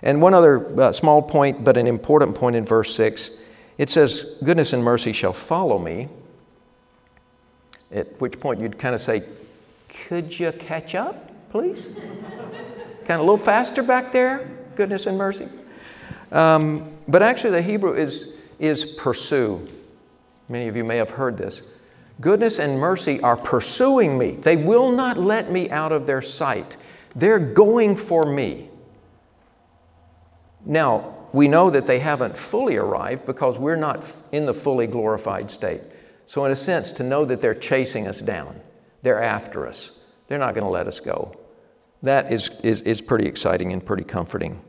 And 0.04 0.22
one 0.22 0.34
other 0.34 0.80
uh, 0.80 0.92
small 0.92 1.22
point, 1.22 1.64
but 1.64 1.78
an 1.78 1.88
important 1.88 2.36
point 2.36 2.56
in 2.56 2.66
verse 2.66 2.94
6 2.96 3.32
it 3.78 3.90
says, 3.90 4.36
Goodness 4.44 4.74
and 4.74 4.84
mercy 4.84 5.12
shall 5.14 5.34
follow 5.34 5.78
me. 5.78 6.08
At 7.92 8.20
which 8.20 8.40
point 8.40 8.60
you'd 8.60 8.78
kind 8.78 8.96
of 8.96 9.02
say, 9.02 9.24
Could 10.08 10.38
you 10.38 10.52
catch 10.54 10.96
up, 10.96 11.32
please? 11.52 11.96
kind 13.06 13.12
of 13.12 13.20
a 13.20 13.24
little 13.24 13.38
faster 13.38 13.84
back 13.84 14.12
there, 14.12 14.50
goodness 14.76 15.06
and 15.06 15.18
mercy. 15.18 15.48
Um, 16.32 16.92
but 17.08 17.22
actually, 17.22 17.52
the 17.52 17.62
Hebrew 17.62 17.94
is, 17.94 18.34
is 18.60 18.84
pursue. 18.84 19.68
Many 20.50 20.68
of 20.68 20.76
you 20.76 20.84
may 20.84 20.98
have 20.98 21.12
heard 21.12 21.38
this. 21.38 21.62
Goodness 22.22 22.60
and 22.60 22.80
mercy 22.80 23.22
are 23.22 23.36
pursuing 23.36 24.18
me. 24.18 24.32
They 24.32 24.56
will 24.56 24.92
not 24.92 25.20
let 25.20 25.52
me 25.52 25.70
out 25.70 25.92
of 25.92 26.08
their 26.08 26.22
sight. 26.22 26.78
They're 27.16 27.40
going 27.40 27.96
for 27.96 28.26
me. 28.26 28.70
Now, 30.66 31.16
we 31.34 31.48
know 31.48 31.70
that 31.70 31.86
they 31.86 32.00
haven't 32.00 32.38
fully 32.38 32.78
arrived 32.78 33.26
because 33.26 33.60
we're 33.60 33.76
not 33.76 34.04
in 34.32 34.46
the 34.46 34.54
fully 34.54 34.88
glorified 34.88 35.52
state. 35.52 35.82
So, 36.28 36.46
in 36.46 36.52
a 36.52 36.56
sense, 36.56 36.92
to 36.94 37.04
know 37.04 37.26
that 37.26 37.42
they're 37.42 37.56
chasing 37.56 38.08
us 38.08 38.20
down, 38.20 38.60
they're 39.04 39.22
after 39.22 39.68
us, 39.68 40.00
they're 40.28 40.40
not 40.40 40.56
going 40.56 40.66
to 40.66 40.72
let 40.72 40.88
us 40.88 41.00
go. 41.00 41.40
That 42.04 42.32
is, 42.32 42.50
is, 42.64 42.82
is 42.82 43.02
pretty 43.02 43.28
exciting 43.28 43.72
and 43.72 43.86
pretty 43.86 44.04
comforting. 44.04 44.62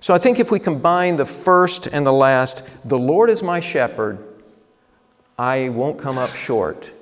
So, 0.00 0.14
I 0.14 0.18
think 0.18 0.40
if 0.40 0.50
we 0.50 0.58
combine 0.58 1.16
the 1.16 1.26
first 1.26 1.86
and 1.86 2.04
the 2.04 2.12
last, 2.12 2.62
the 2.84 2.98
Lord 2.98 3.30
is 3.30 3.42
my 3.42 3.60
shepherd, 3.60 4.28
I 5.38 5.68
won't 5.70 5.98
come 5.98 6.18
up 6.18 6.34
short. 6.34 6.92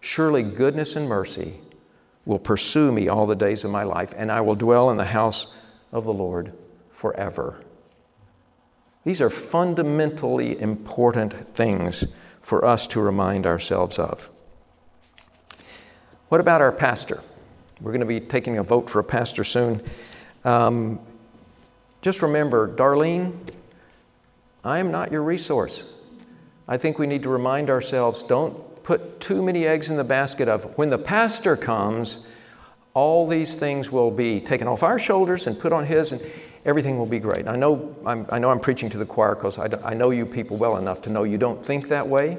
Surely 0.00 0.42
goodness 0.42 0.96
and 0.96 1.08
mercy 1.08 1.60
will 2.24 2.38
pursue 2.38 2.92
me 2.92 3.08
all 3.08 3.26
the 3.26 3.34
days 3.34 3.64
of 3.64 3.70
my 3.70 3.82
life, 3.82 4.12
and 4.16 4.30
I 4.30 4.42
will 4.42 4.54
dwell 4.54 4.90
in 4.90 4.96
the 4.96 5.04
house 5.04 5.48
of 5.92 6.04
the 6.04 6.12
Lord 6.12 6.52
forever. 6.90 7.64
These 9.04 9.20
are 9.20 9.30
fundamentally 9.30 10.60
important 10.60 11.54
things 11.54 12.06
for 12.48 12.64
us 12.64 12.86
to 12.86 12.98
remind 12.98 13.44
ourselves 13.44 13.98
of. 13.98 14.30
What 16.30 16.40
about 16.40 16.62
our 16.62 16.72
pastor? 16.72 17.20
We're 17.78 17.90
going 17.90 18.00
to 18.00 18.06
be 18.06 18.20
taking 18.20 18.56
a 18.56 18.62
vote 18.62 18.88
for 18.88 19.00
a 19.00 19.04
pastor 19.04 19.44
soon. 19.44 19.82
Um, 20.46 20.98
just 22.00 22.22
remember, 22.22 22.74
Darlene, 22.74 23.36
I 24.64 24.78
am 24.78 24.90
not 24.90 25.12
your 25.12 25.22
resource. 25.24 25.92
I 26.66 26.78
think 26.78 26.98
we 26.98 27.06
need 27.06 27.22
to 27.24 27.28
remind 27.28 27.68
ourselves 27.68 28.22
don't 28.22 28.82
put 28.82 29.20
too 29.20 29.42
many 29.42 29.66
eggs 29.66 29.90
in 29.90 29.98
the 29.98 30.04
basket 30.04 30.48
of 30.48 30.64
when 30.78 30.88
the 30.88 30.96
pastor 30.96 31.54
comes, 31.54 32.24
all 32.94 33.28
these 33.28 33.56
things 33.56 33.92
will 33.92 34.10
be 34.10 34.40
taken 34.40 34.66
off 34.66 34.82
our 34.82 34.98
shoulders 34.98 35.46
and 35.46 35.58
put 35.58 35.74
on 35.74 35.84
his. 35.84 36.12
And 36.12 36.22
everything 36.68 36.98
will 36.98 37.06
be 37.06 37.18
great. 37.18 37.48
I 37.48 37.56
know 37.56 37.96
I'm, 38.04 38.26
I 38.28 38.38
know 38.38 38.50
I'm 38.50 38.60
preaching 38.60 38.90
to 38.90 38.98
the 38.98 39.06
choir 39.06 39.34
because 39.34 39.58
I, 39.58 39.70
I 39.82 39.94
know 39.94 40.10
you 40.10 40.26
people 40.26 40.58
well 40.58 40.76
enough 40.76 41.00
to 41.02 41.10
know 41.10 41.22
you 41.22 41.38
don't 41.38 41.64
think 41.64 41.88
that 41.88 42.06
way, 42.06 42.36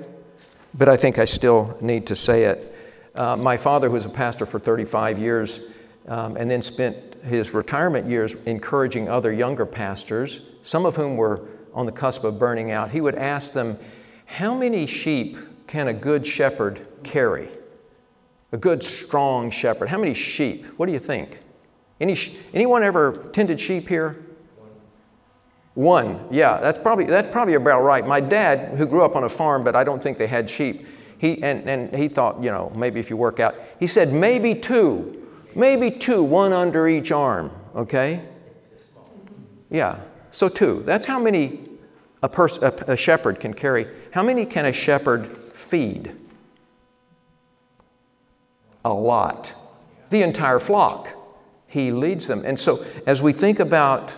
but 0.75 0.87
I 0.87 0.95
think 0.97 1.17
I 1.17 1.25
still 1.25 1.75
need 1.81 2.05
to 2.07 2.15
say 2.15 2.43
it. 2.43 2.75
Uh, 3.15 3.35
my 3.35 3.57
father, 3.57 3.87
who 3.87 3.93
was 3.93 4.05
a 4.05 4.09
pastor 4.09 4.45
for 4.45 4.59
35 4.59 5.17
years 5.17 5.61
um, 6.07 6.37
and 6.37 6.49
then 6.49 6.61
spent 6.61 7.15
his 7.23 7.55
retirement 7.55 8.07
years 8.07 8.35
encouraging 8.45 9.09
other 9.09 9.33
younger 9.33 9.65
pastors, 9.65 10.41
some 10.61 10.85
of 10.85 10.95
whom 10.95 11.17
were 11.17 11.47
on 11.73 11.87
the 11.87 11.91
cusp 11.91 12.23
of 12.23 12.37
burning 12.37 12.69
out, 12.69 12.91
he 12.91 13.01
would 13.01 13.15
ask 13.15 13.53
them, 13.53 13.79
How 14.25 14.53
many 14.53 14.85
sheep 14.85 15.37
can 15.65 15.87
a 15.87 15.93
good 15.93 16.25
shepherd 16.25 16.85
carry? 17.03 17.49
A 18.51 18.57
good, 18.57 18.83
strong 18.83 19.49
shepherd. 19.49 19.89
How 19.89 19.97
many 19.97 20.13
sheep? 20.13 20.65
What 20.77 20.85
do 20.85 20.91
you 20.91 20.99
think? 20.99 21.39
Any, 21.99 22.15
anyone 22.53 22.83
ever 22.83 23.29
tended 23.33 23.59
sheep 23.59 23.87
here? 23.87 24.25
One. 25.73 26.27
Yeah, 26.31 26.59
that's 26.59 26.77
probably, 26.77 27.05
that's 27.05 27.31
probably 27.31 27.53
about 27.53 27.81
right. 27.81 28.05
My 28.05 28.19
dad, 28.19 28.77
who 28.77 28.85
grew 28.85 29.03
up 29.03 29.15
on 29.15 29.23
a 29.23 29.29
farm, 29.29 29.63
but 29.63 29.75
I 29.75 29.83
don't 29.83 30.01
think 30.01 30.17
they 30.17 30.27
had 30.27 30.49
sheep, 30.49 30.85
he, 31.17 31.41
and, 31.43 31.69
and 31.69 31.93
he 31.95 32.07
thought, 32.07 32.43
you 32.43 32.51
know, 32.51 32.71
maybe 32.75 32.99
if 32.99 33.09
you 33.09 33.17
work 33.17 33.39
out, 33.39 33.55
he 33.79 33.87
said 33.87 34.11
maybe 34.13 34.55
two, 34.55 35.27
maybe 35.55 35.91
two, 35.91 36.23
one 36.23 36.53
under 36.53 36.87
each 36.87 37.11
arm, 37.11 37.51
okay? 37.75 38.21
Yeah, 39.69 39.99
so 40.31 40.49
two. 40.49 40.83
That's 40.85 41.05
how 41.05 41.19
many 41.19 41.69
a, 42.23 42.29
pers- 42.29 42.57
a, 42.57 42.73
a 42.87 42.97
shepherd 42.97 43.39
can 43.39 43.53
carry. 43.53 43.87
How 44.11 44.23
many 44.23 44.45
can 44.45 44.65
a 44.65 44.73
shepherd 44.73 45.53
feed? 45.53 46.15
A 48.85 48.93
lot. 48.93 49.53
The 50.09 50.23
entire 50.23 50.59
flock. 50.59 51.09
He 51.69 51.91
leads 51.91 52.25
them. 52.25 52.43
And 52.45 52.59
so, 52.59 52.83
as 53.05 53.21
we 53.21 53.31
think 53.31 53.59
about 53.59 54.11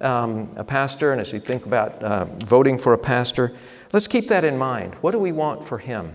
um, 0.00 0.50
a 0.56 0.64
pastor 0.64 1.12
and 1.12 1.20
as 1.20 1.32
we 1.32 1.38
think 1.38 1.64
about 1.64 2.02
uh, 2.02 2.24
voting 2.44 2.76
for 2.76 2.94
a 2.94 2.98
pastor, 2.98 3.52
let's 3.92 4.08
keep 4.08 4.28
that 4.28 4.44
in 4.44 4.58
mind. 4.58 4.94
What 4.96 5.12
do 5.12 5.18
we 5.18 5.30
want 5.30 5.66
for 5.66 5.78
him? 5.78 6.12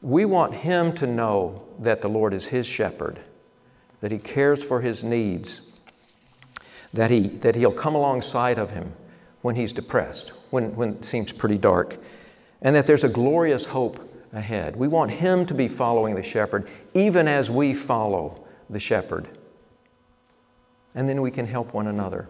We 0.00 0.24
want 0.24 0.54
him 0.54 0.94
to 0.94 1.06
know 1.06 1.68
that 1.78 2.00
the 2.00 2.08
Lord 2.08 2.32
is 2.32 2.46
his 2.46 2.66
shepherd, 2.66 3.20
that 4.00 4.10
he 4.10 4.18
cares 4.18 4.64
for 4.64 4.80
his 4.80 5.04
needs, 5.04 5.60
that, 6.94 7.10
he, 7.10 7.28
that 7.28 7.54
he'll 7.54 7.70
come 7.70 7.94
alongside 7.94 8.58
of 8.58 8.70
him 8.70 8.94
when 9.42 9.56
he's 9.56 9.74
depressed, 9.74 10.30
when, 10.50 10.74
when 10.74 10.94
it 10.94 11.04
seems 11.04 11.32
pretty 11.32 11.58
dark, 11.58 11.98
and 12.62 12.74
that 12.74 12.86
there's 12.86 13.04
a 13.04 13.08
glorious 13.10 13.66
hope 13.66 14.10
ahead. 14.32 14.74
We 14.74 14.88
want 14.88 15.10
him 15.10 15.44
to 15.46 15.54
be 15.54 15.68
following 15.68 16.14
the 16.14 16.22
shepherd, 16.22 16.66
even 16.94 17.28
as 17.28 17.50
we 17.50 17.74
follow 17.74 18.43
the 18.70 18.80
shepherd. 18.80 19.28
And 20.94 21.08
then 21.08 21.22
we 21.22 21.30
can 21.30 21.46
help 21.46 21.74
one 21.74 21.86
another. 21.86 22.28